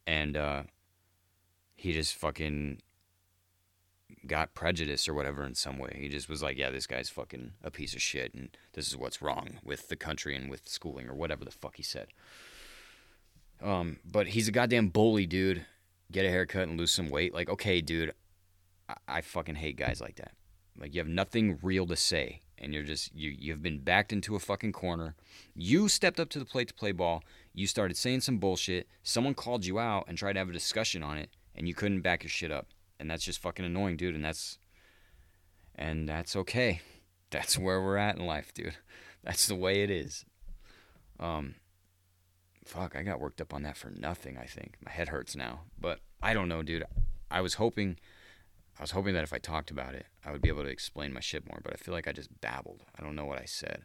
[0.08, 0.64] And uh,
[1.76, 2.82] he just fucking
[4.26, 5.96] got prejudice or whatever in some way.
[6.00, 8.96] He just was like, yeah, this guy's fucking a piece of shit and this is
[8.96, 12.08] what's wrong with the country and with schooling or whatever the fuck he said.
[13.62, 15.64] Um, but he's a goddamn bully, dude.
[16.10, 17.32] Get a haircut and lose some weight.
[17.32, 18.12] Like, okay, dude,
[18.88, 20.32] I, I fucking hate guys like that.
[20.76, 24.36] Like you have nothing real to say, and you're just you you've been backed into
[24.36, 25.16] a fucking corner.
[25.54, 27.24] You stepped up to the plate to play ball.
[27.52, 28.88] You started saying some bullshit.
[29.02, 32.00] Someone called you out and tried to have a discussion on it, and you couldn't
[32.00, 32.68] back your shit up.
[32.98, 34.14] And that's just fucking annoying, dude.
[34.14, 34.58] And that's
[35.74, 36.80] and that's okay.
[37.30, 38.76] That's where we're at in life, dude.
[39.24, 40.26] That's the way it is.
[41.18, 41.54] Um,
[42.62, 44.36] fuck, I got worked up on that for nothing.
[44.36, 46.84] I think my head hurts now, but I don't know, dude.
[47.30, 47.96] I was hoping,
[48.82, 51.12] I was hoping that if I talked about it, I would be able to explain
[51.12, 51.60] my shit more.
[51.62, 52.82] But I feel like I just babbled.
[52.98, 53.84] I don't know what I said.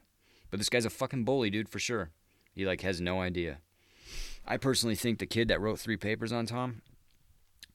[0.49, 2.09] But this guy's a fucking bully, dude, for sure.
[2.51, 3.59] He like has no idea.
[4.43, 6.81] I personally think the kid that wrote three papers on Tom,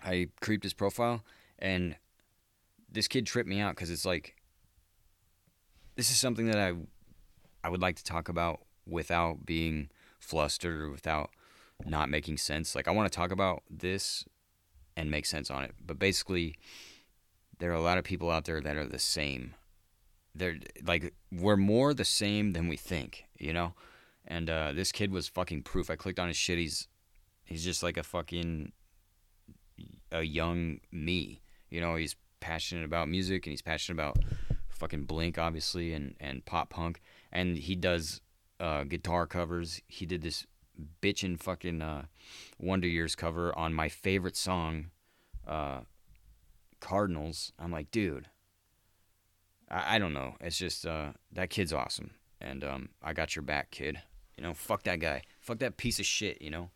[0.03, 1.23] I creeped his profile,
[1.61, 1.95] and
[2.91, 4.35] this kid tripped me out because it's like,
[5.95, 6.73] this is something that I,
[7.63, 11.31] I would like to talk about without being flustered or without
[11.87, 12.75] not making sense.
[12.75, 14.25] Like I want to talk about this
[14.97, 15.77] and make sense on it.
[15.87, 16.57] But basically,
[17.59, 19.55] there are a lot of people out there that are the same.
[20.35, 23.75] They're like we're more the same than we think, you know.
[24.27, 25.91] And uh, this kid was fucking proof.
[25.91, 26.59] I clicked on his shit.
[26.59, 26.89] He's
[27.45, 28.73] he's just like a fucking
[30.11, 31.43] a young me.
[31.71, 34.19] You know, he's passionate about music and he's passionate about
[34.69, 37.01] fucking Blink, obviously, and and pop punk.
[37.31, 38.21] And he does
[38.61, 39.81] uh, guitar covers.
[39.87, 40.47] He did this
[41.01, 42.07] bitchin' fucking uh,
[42.59, 44.91] Wonder Years cover on my favorite song,
[45.47, 45.81] uh,
[46.83, 47.53] Cardinals.
[47.59, 48.29] I'm like, dude,
[49.71, 50.35] I, I don't know.
[50.41, 54.03] It's just uh, that kid's awesome, and um, I got your back, kid.
[54.37, 55.23] You know, fuck that guy.
[55.41, 56.43] Fuck that piece of shit.
[56.43, 56.71] You know.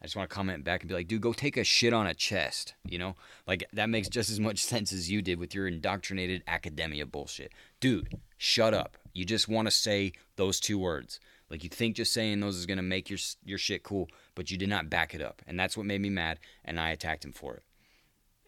[0.00, 2.06] I just want to comment back and be like, dude, go take a shit on
[2.06, 2.74] a chest.
[2.88, 3.16] You know,
[3.48, 7.52] like that makes just as much sense as you did with your indoctrinated academia bullshit.
[7.80, 8.96] Dude, shut up.
[9.12, 11.18] You just want to say those two words.
[11.50, 14.56] Like you think just saying those is gonna make your your shit cool, but you
[14.56, 17.32] did not back it up, and that's what made me mad, and I attacked him
[17.32, 17.62] for it.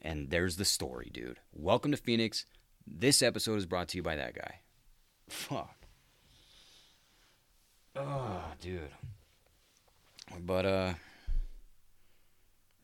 [0.02, 1.38] And there's the story, dude.
[1.52, 2.46] Welcome to Phoenix.
[2.86, 4.60] This episode is brought to you by that guy.
[5.28, 5.86] Fuck.
[7.94, 8.90] Oh, dude.
[10.40, 10.94] But uh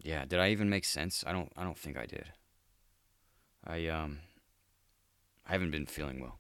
[0.02, 1.24] yeah, did I even make sense?
[1.26, 2.26] I don't I don't think I did.
[3.64, 4.18] I um
[5.46, 6.38] I haven't been feeling well.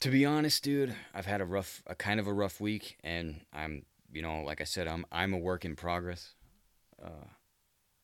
[0.00, 3.42] To be honest, dude, I've had a rough a kind of a rough week and
[3.52, 6.34] I'm, you know, like I said, I'm I'm a work in progress.
[7.02, 7.26] Uh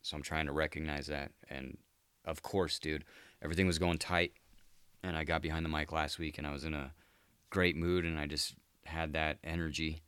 [0.04, 1.78] so I'm trying to recognize that and
[2.26, 3.04] of course, dude,
[3.42, 4.32] everything was going tight
[5.02, 6.92] and I got behind the mic last week and I was in a
[7.48, 10.02] great mood and I just had that energy.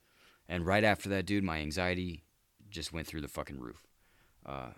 [0.49, 2.25] And right after that, dude, my anxiety
[2.69, 3.83] just went through the fucking roof.
[4.45, 4.73] Uh,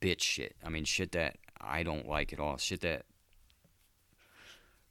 [0.00, 0.54] bitch shit.
[0.64, 2.56] I mean, shit that I don't like at all.
[2.56, 3.04] Shit that,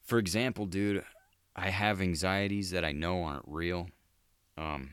[0.04, 1.04] for example, dude,
[1.56, 3.90] I have anxieties that I know aren't real.
[4.58, 4.92] Um,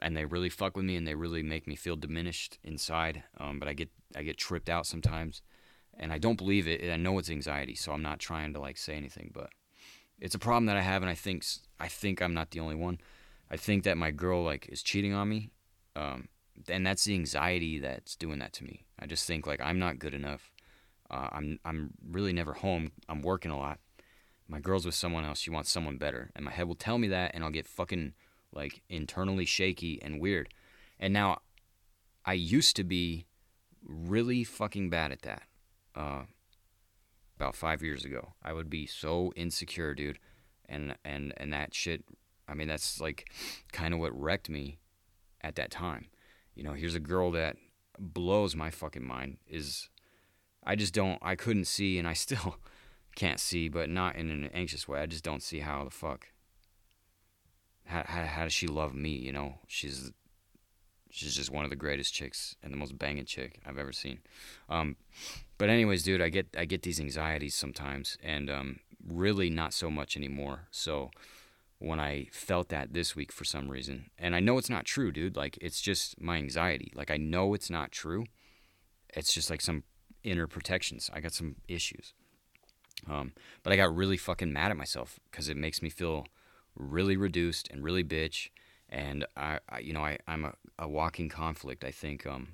[0.00, 3.22] and they really fuck with me and they really make me feel diminished inside.
[3.38, 5.42] Um, but I get I get tripped out sometimes,
[5.98, 6.90] and I don't believe it.
[6.90, 9.50] I know it's anxiety, so I'm not trying to like say anything, but
[10.20, 11.44] it's a problem that I have, and I think
[11.80, 12.98] I think I'm not the only one.
[13.50, 15.50] I think that my girl like is cheating on me,
[15.96, 16.28] um,
[16.68, 18.86] and that's the anxiety that's doing that to me.
[18.98, 20.52] I just think like I'm not good enough.
[21.10, 22.92] Uh, I'm I'm really never home.
[23.08, 23.78] I'm working a lot.
[24.48, 25.38] My girl's with someone else.
[25.38, 28.14] She wants someone better, and my head will tell me that, and I'll get fucking
[28.54, 30.52] like internally shaky and weird.
[30.98, 31.38] And now,
[32.24, 33.26] I used to be
[33.82, 35.42] really fucking bad at that.
[35.94, 36.22] Uh,
[37.36, 40.18] about five years ago, I would be so insecure, dude,
[40.68, 42.04] and and and that shit.
[42.48, 43.30] I mean, that's like
[43.72, 44.78] kind of what wrecked me
[45.42, 46.06] at that time.
[46.54, 47.56] You know, here's a girl that
[47.98, 49.38] blows my fucking mind.
[49.46, 49.88] Is
[50.64, 51.18] I just don't.
[51.22, 52.56] I couldn't see, and I still
[53.16, 55.00] can't see, but not in an anxious way.
[55.00, 56.28] I just don't see how the fuck.
[57.86, 59.10] How, how, how does she love me?
[59.10, 60.12] You know, she's
[61.10, 64.20] she's just one of the greatest chicks and the most banging chick I've ever seen.
[64.68, 64.96] Um,
[65.58, 69.90] but anyways, dude, I get I get these anxieties sometimes, and um, really not so
[69.90, 70.68] much anymore.
[70.70, 71.10] So
[71.84, 74.10] when I felt that this week for some reason.
[74.18, 75.36] And I know it's not true, dude.
[75.36, 76.90] Like, it's just my anxiety.
[76.94, 78.24] Like, I know it's not true.
[79.10, 79.84] It's just like some
[80.22, 81.10] inner protections.
[81.12, 82.14] I got some issues.
[83.08, 86.26] Um, but I got really fucking mad at myself because it makes me feel
[86.74, 88.50] really reduced and really bitch.
[88.88, 91.84] And I, I you know, I, I'm a, a walking conflict.
[91.84, 92.48] I think, um,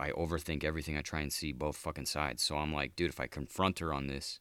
[0.00, 0.96] I overthink everything.
[0.96, 2.42] I try and see both fucking sides.
[2.42, 4.40] So I'm like, dude, if I confront her on this,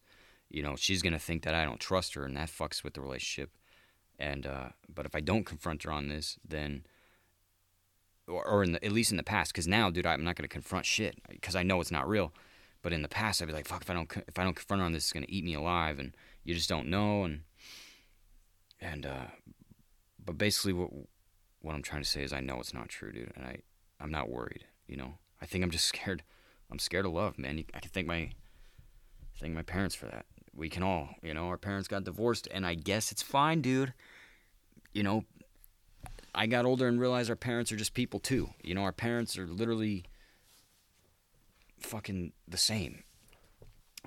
[0.49, 3.01] you know, she's gonna think that I don't trust her, and that fucks with the
[3.01, 3.51] relationship.
[4.19, 6.85] And uh, but if I don't confront her on this, then
[8.27, 10.47] or, or in the, at least in the past, because now, dude, I'm not gonna
[10.47, 12.33] confront shit because I know it's not real.
[12.81, 14.81] But in the past, I'd be like, fuck, if I don't if I don't confront
[14.81, 17.23] her on this, it's gonna eat me alive, and you just don't know.
[17.23, 17.41] And
[18.79, 19.25] and uh,
[20.23, 20.89] but basically, what
[21.61, 23.57] what I'm trying to say is, I know it's not true, dude, and I
[23.99, 24.65] I'm not worried.
[24.87, 26.23] You know, I think I'm just scared.
[26.71, 27.63] I'm scared of love, man.
[27.73, 28.31] I can think my
[29.39, 30.25] thank my parents for that.
[30.53, 33.93] We can all, you know, our parents got divorced, and I guess it's fine, dude.
[34.91, 35.23] You know,
[36.33, 38.49] I got older and realized our parents are just people too.
[38.63, 40.05] You know, our parents are literally
[41.79, 43.03] fucking the same.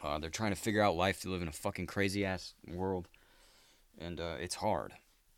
[0.02, 1.22] Uh, they're trying to figure out life.
[1.22, 3.08] They live in a fucking crazy ass world,
[4.00, 4.92] and uh, it's hard.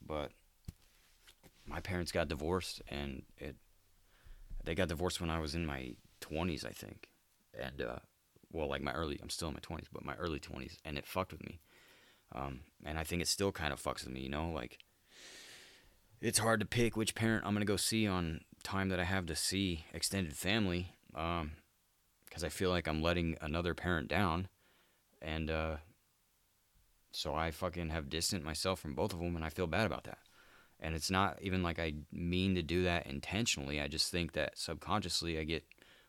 [0.06, 0.30] But
[1.66, 3.56] my parents got divorced, and it
[4.64, 7.08] they got divorced when I was in my twenties, I think,
[7.58, 7.96] and uh,
[8.52, 9.18] well, like my early.
[9.22, 11.60] I'm still in my twenties, but my early twenties, and it fucked with me.
[12.34, 14.20] Um, and I think it still kind of fucks with me.
[14.20, 14.78] You know, like
[16.20, 19.26] it's hard to pick which parent I'm gonna go see on time that I have
[19.26, 20.92] to see extended family.
[21.14, 21.52] Um,
[22.24, 24.48] because I feel like I'm letting another parent down,
[25.20, 25.76] and uh,
[27.12, 30.04] so I fucking have distanced myself from both of them, and I feel bad about
[30.04, 30.18] that.
[30.80, 33.80] And it's not even like I mean to do that intentionally.
[33.80, 35.64] I just think that subconsciously I get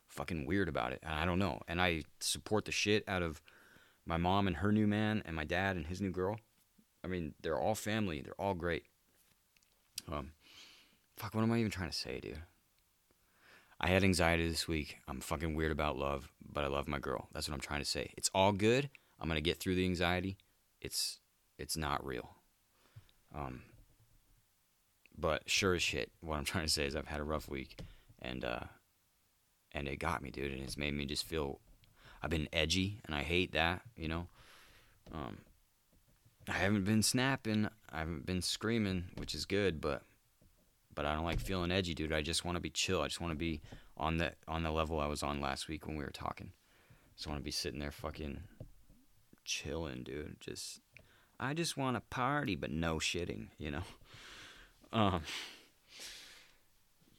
[0.08, 1.00] fucking weird about it.
[1.02, 1.60] And I don't know.
[1.68, 3.40] And I support the shit out of
[4.04, 6.38] my mom and her new man, and my dad and his new girl.
[7.04, 8.22] I mean, they're all family.
[8.22, 8.84] They're all great.
[10.10, 10.32] Um,
[11.16, 12.40] fuck, what am I even trying to say, dude?
[13.80, 14.98] I had anxiety this week.
[15.06, 17.28] I'm fucking weird about love, but I love my girl.
[17.32, 18.12] That's what I'm trying to say.
[18.16, 18.88] It's all good.
[19.20, 20.36] I'm gonna get through the anxiety.
[20.84, 21.18] It's
[21.58, 22.36] it's not real.
[23.34, 23.62] Um,
[25.16, 27.80] but sure as shit, what I'm trying to say is I've had a rough week,
[28.22, 28.60] and uh,
[29.72, 31.58] and it got me, dude, and it's made me just feel.
[32.22, 34.28] I've been edgy, and I hate that, you know.
[35.12, 35.38] Um,
[36.48, 37.68] I haven't been snapping.
[37.92, 40.02] I haven't been screaming, which is good, but
[40.94, 42.12] but I don't like feeling edgy, dude.
[42.12, 43.02] I just want to be chill.
[43.02, 43.62] I just want to be
[43.96, 46.52] on the on the level I was on last week when we were talking.
[46.54, 48.40] I Just want to be sitting there fucking
[49.44, 50.36] chilling, dude.
[50.40, 50.80] Just
[51.38, 53.82] I just want to party, but no shitting, you know.
[54.92, 55.22] Um.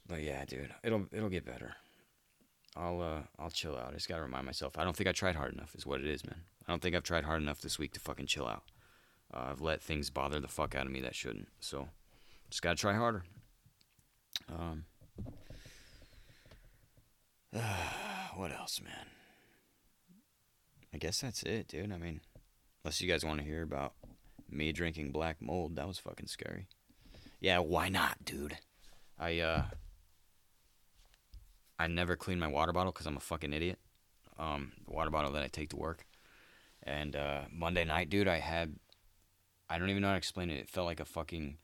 [0.08, 1.76] But yeah, dude, it'll it'll get better.
[2.74, 3.90] I'll uh I'll chill out.
[3.90, 4.78] I just gotta remind myself.
[4.78, 5.76] I don't think I tried hard enough.
[5.76, 6.40] Is what it is, man.
[6.66, 8.64] I don't think I've tried hard enough this week to fucking chill out.
[9.34, 11.50] Uh, I've let things bother the fuck out of me that shouldn't.
[11.60, 11.90] So,
[12.50, 13.24] just gotta try harder.
[14.50, 14.86] Um,
[18.36, 19.08] what else, man?
[20.96, 21.92] I guess that's it, dude.
[21.92, 22.22] I mean,
[22.82, 23.96] unless you guys want to hear about
[24.50, 26.68] me drinking black mold, that was fucking scary.
[27.42, 28.60] Yeah, why not, dude?
[29.20, 29.64] I uh,
[31.78, 33.78] I never clean my water bottle because I'm a fucking idiot.
[34.40, 36.06] Um, the water bottle that I take to work.
[36.82, 38.78] And uh, Monday night, dude, I had
[39.70, 40.62] I don't even know how to explain it.
[40.62, 41.58] It felt like a fucking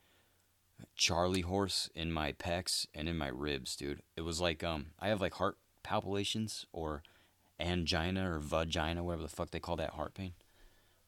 [0.98, 4.02] Charlie horse in my pecs and in my ribs, dude.
[4.18, 7.02] It was like um I have like heart palpitations or
[7.62, 10.34] angina or vagina, whatever the fuck they call that heart pain.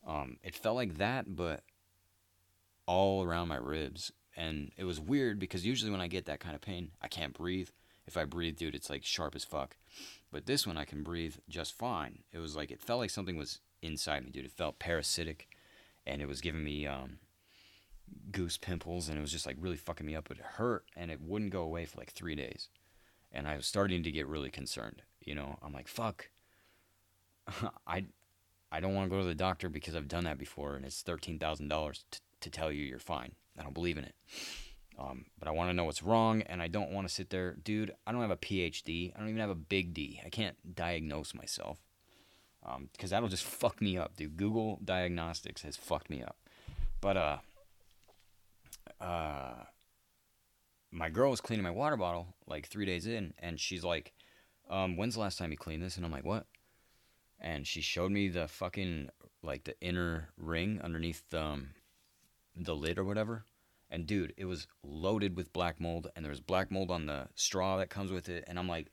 [0.05, 1.63] Um, it felt like that, but
[2.85, 6.55] all around my ribs, and it was weird because usually when I get that kind
[6.55, 7.69] of pain, I can't breathe.
[8.05, 9.77] If I breathe, dude, it's like sharp as fuck.
[10.31, 12.19] But this one, I can breathe just fine.
[12.33, 14.45] It was like it felt like something was inside me, dude.
[14.45, 15.47] It felt parasitic,
[16.05, 17.19] and it was giving me um
[18.31, 20.27] goose pimples and it was just like really fucking me up.
[20.27, 22.69] But it hurt and it wouldn't go away for like three days.
[23.31, 25.01] And I was starting to get really concerned.
[25.21, 26.29] You know, I'm like, fuck.
[27.87, 28.05] I
[28.71, 31.01] I don't want to go to the doctor because I've done that before and it's
[31.01, 32.05] thirteen thousand dollars
[32.41, 33.33] to tell you you're fine.
[33.57, 34.15] I don't believe in it.
[34.97, 37.55] Um, but I want to know what's wrong, and I don't want to sit there,
[37.55, 37.93] dude.
[38.05, 39.11] I don't have a PhD.
[39.15, 40.21] I don't even have a big D.
[40.23, 41.79] I can't diagnose myself
[42.61, 44.37] because um, that'll just fuck me up, dude.
[44.37, 46.37] Google Diagnostics has fucked me up.
[47.01, 47.37] But uh,
[49.01, 49.53] uh,
[50.91, 54.13] my girl was cleaning my water bottle like three days in, and she's like,
[54.69, 56.45] um, "When's the last time you cleaned this?" And I'm like, "What?"
[57.43, 59.09] And she showed me the fucking
[59.43, 61.69] like the inner ring underneath the, um,
[62.55, 63.45] the lid or whatever.
[63.89, 67.27] And dude, it was loaded with black mold, and there was black mold on the
[67.35, 68.43] straw that comes with it.
[68.47, 68.87] And I'm like,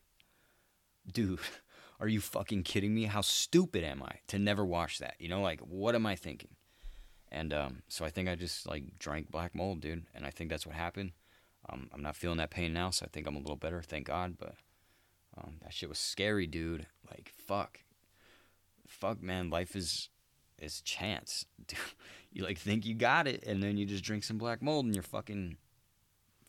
[1.10, 1.38] dude,
[2.00, 3.04] are you fucking kidding me?
[3.04, 5.14] How stupid am I to never wash that?
[5.18, 6.56] You know, like, what am I thinking?
[7.32, 10.04] And um, so I think I just like drank black mold, dude.
[10.14, 11.12] And I think that's what happened.
[11.68, 14.06] Um, I'm not feeling that pain now, so I think I'm a little better, thank
[14.06, 14.36] God.
[14.38, 14.54] But
[15.38, 16.86] um, that shit was scary, dude.
[17.08, 17.80] Like fuck,
[18.90, 19.50] fuck, man.
[19.50, 20.08] Life is
[20.58, 21.46] is chance.
[21.66, 21.78] Dude,
[22.32, 24.94] you like think you got it, and then you just drink some black mold, and
[24.94, 25.56] you're fucking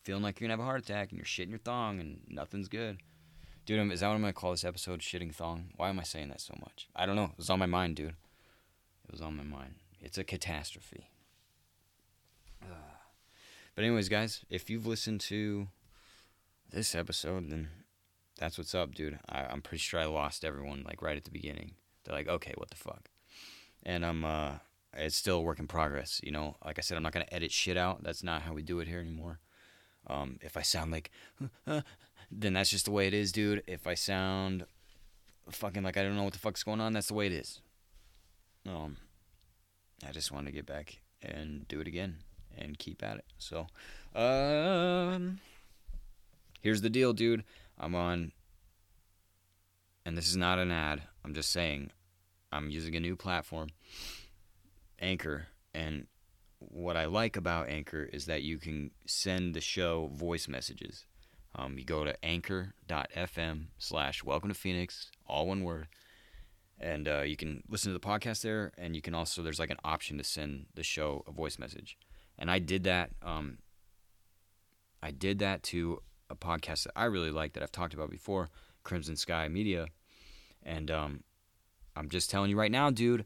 [0.02, 2.68] feeling like you're gonna have a heart attack, and you're shitting your thong, and nothing's
[2.68, 2.98] good.
[3.64, 5.00] Dude, um, is that what I'm gonna call this episode?
[5.00, 5.70] Shitting thong.
[5.76, 6.88] Why am I saying that so much?
[6.96, 7.30] I don't know.
[7.32, 8.08] It was on my mind, dude.
[8.08, 9.76] It was on my mind.
[10.00, 11.08] It's a catastrophe.
[13.74, 15.68] But anyways, guys, if you've listened to
[16.70, 17.68] this episode, then
[18.38, 19.18] that's what's up, dude.
[19.28, 21.72] I, I'm pretty sure I lost everyone like right at the beginning.
[22.04, 23.08] They're like, okay, what the fuck?
[23.84, 24.52] And I'm uh,
[24.94, 26.20] it's still a work in progress.
[26.22, 28.02] You know, like I said, I'm not gonna edit shit out.
[28.02, 29.40] That's not how we do it here anymore.
[30.06, 31.10] Um, if I sound like,
[32.30, 33.62] then that's just the way it is, dude.
[33.66, 34.64] If I sound
[35.50, 37.60] fucking like I don't know what the fuck's going on, that's the way it is.
[38.68, 38.96] um,
[40.06, 42.16] I just want to get back and do it again
[42.58, 43.24] and keep at it.
[43.38, 43.66] So,
[44.14, 45.40] um,
[46.60, 47.44] here's the deal, dude.
[47.78, 48.32] I'm on,
[50.04, 51.02] and this is not an ad.
[51.24, 51.90] I'm just saying,
[52.50, 53.68] I'm using a new platform,
[55.00, 56.06] Anchor, and
[56.58, 61.06] what I like about Anchor is that you can send the show voice messages.
[61.54, 65.88] Um, you go to anchor.fm slash welcome to Phoenix, all one word.
[66.80, 68.72] And uh, you can listen to the podcast there.
[68.78, 71.96] And you can also, there's like an option to send the show a voice message.
[72.38, 73.10] And I did that.
[73.22, 73.58] Um,
[75.02, 76.00] I did that to
[76.30, 78.50] a podcast that I really like that I've talked about before,
[78.82, 79.86] Crimson Sky Media.
[80.62, 81.24] And um,
[81.96, 83.24] I'm just telling you right now, dude,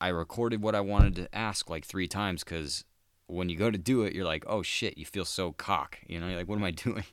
[0.00, 2.84] I recorded what I wanted to ask like three times because
[3.26, 5.98] when you go to do it, you're like, oh shit, you feel so cock.
[6.06, 7.04] You know, you're like, what am I doing?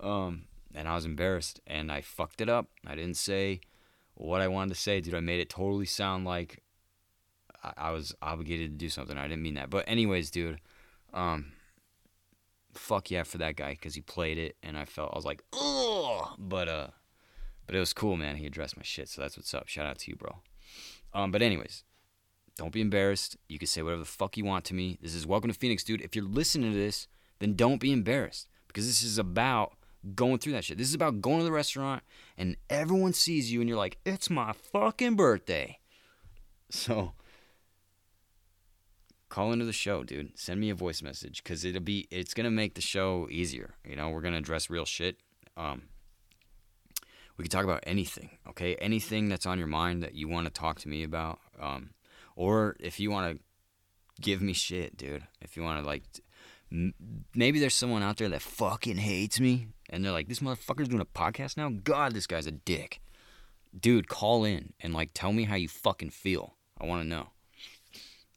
[0.00, 2.68] Um, and I was embarrassed and I fucked it up.
[2.86, 3.60] I didn't say
[4.14, 5.14] what I wanted to say, dude.
[5.14, 6.62] I made it totally sound like
[7.62, 9.16] I, I was obligated to do something.
[9.16, 9.70] I didn't mean that.
[9.70, 10.60] But, anyways, dude,
[11.14, 11.52] um,
[12.74, 15.42] fuck yeah for that guy because he played it and I felt, I was like,
[15.52, 16.86] oh, but, uh,
[17.66, 18.36] but it was cool, man.
[18.36, 19.68] He addressed my shit, so that's what's up.
[19.68, 20.42] Shout out to you, bro.
[21.12, 21.84] Um, but anyways,
[22.56, 23.36] don't be embarrassed.
[23.48, 24.98] You can say whatever the fuck you want to me.
[25.02, 26.00] This is Welcome to Phoenix, dude.
[26.00, 27.08] If you're listening to this,
[27.38, 29.74] then don't be embarrassed because this is about
[30.14, 30.78] going through that shit.
[30.78, 32.02] This is about going to the restaurant
[32.38, 35.78] and everyone sees you and you're like, it's my fucking birthday.
[36.68, 37.12] So
[39.28, 40.36] call into the show, dude.
[40.36, 43.74] Send me a voice message because it'll be it's gonna make the show easier.
[43.88, 45.18] You know, we're gonna address real shit.
[45.56, 45.82] Um,
[47.36, 48.74] we can talk about anything, okay?
[48.76, 51.38] Anything that's on your mind that you want to talk to me about.
[51.60, 51.90] Um,
[52.34, 53.42] or if you want to
[54.20, 55.24] give me shit, dude.
[55.40, 56.02] If you want to like,
[57.34, 61.00] maybe there's someone out there that fucking hates me, and they're like, "This motherfucker's doing
[61.00, 63.00] a podcast now." God, this guy's a dick.
[63.78, 66.54] Dude, call in and like tell me how you fucking feel.
[66.80, 67.28] I want to know.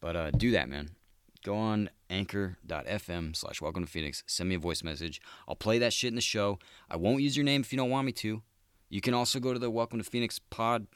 [0.02, 0.92] But uh, do that, man.
[1.44, 4.24] Go on anchor.fm slash welcome to Phoenix.
[4.28, 5.22] Send me a voice message.
[5.48, 6.60] I'll play that shit in the show.
[6.90, 8.42] I won't use your name if you don't want me to.
[8.90, 10.88] You can also go to the welcome to Phoenix pod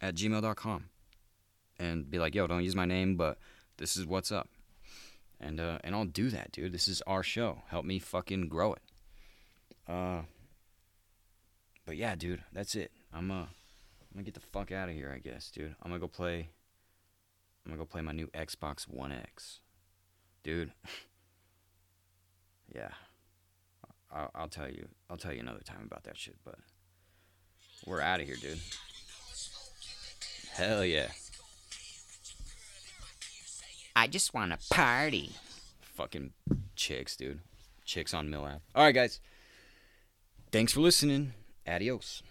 [0.00, 0.86] at gmail.com
[1.78, 3.38] and be like, yo, don't use my name, but
[3.76, 4.48] this is what's up.
[5.40, 6.72] And uh, and I'll do that, dude.
[6.72, 7.62] This is our show.
[7.68, 8.82] Help me fucking grow it.
[9.88, 10.22] Uh
[11.84, 12.92] but yeah, dude, that's it.
[13.12, 15.74] I'm uh I'm gonna get the fuck out of here, I guess, dude.
[15.82, 16.48] I'm gonna go play
[17.64, 19.60] I'm gonna go play my new Xbox One X.
[20.42, 20.72] Dude.
[22.74, 22.90] yeah.
[24.12, 24.88] I'll, I'll tell you.
[25.08, 26.56] I'll tell you another time about that shit, but
[27.86, 28.58] we're out of here, dude.
[30.52, 31.08] Hell yeah.
[33.94, 35.32] I just want to party.
[35.80, 36.32] Fucking
[36.76, 37.40] chicks, dude.
[37.84, 38.60] Chicks on Mill Ave.
[38.74, 39.20] All right, guys.
[40.50, 41.32] Thanks for listening.
[41.66, 42.22] Adios.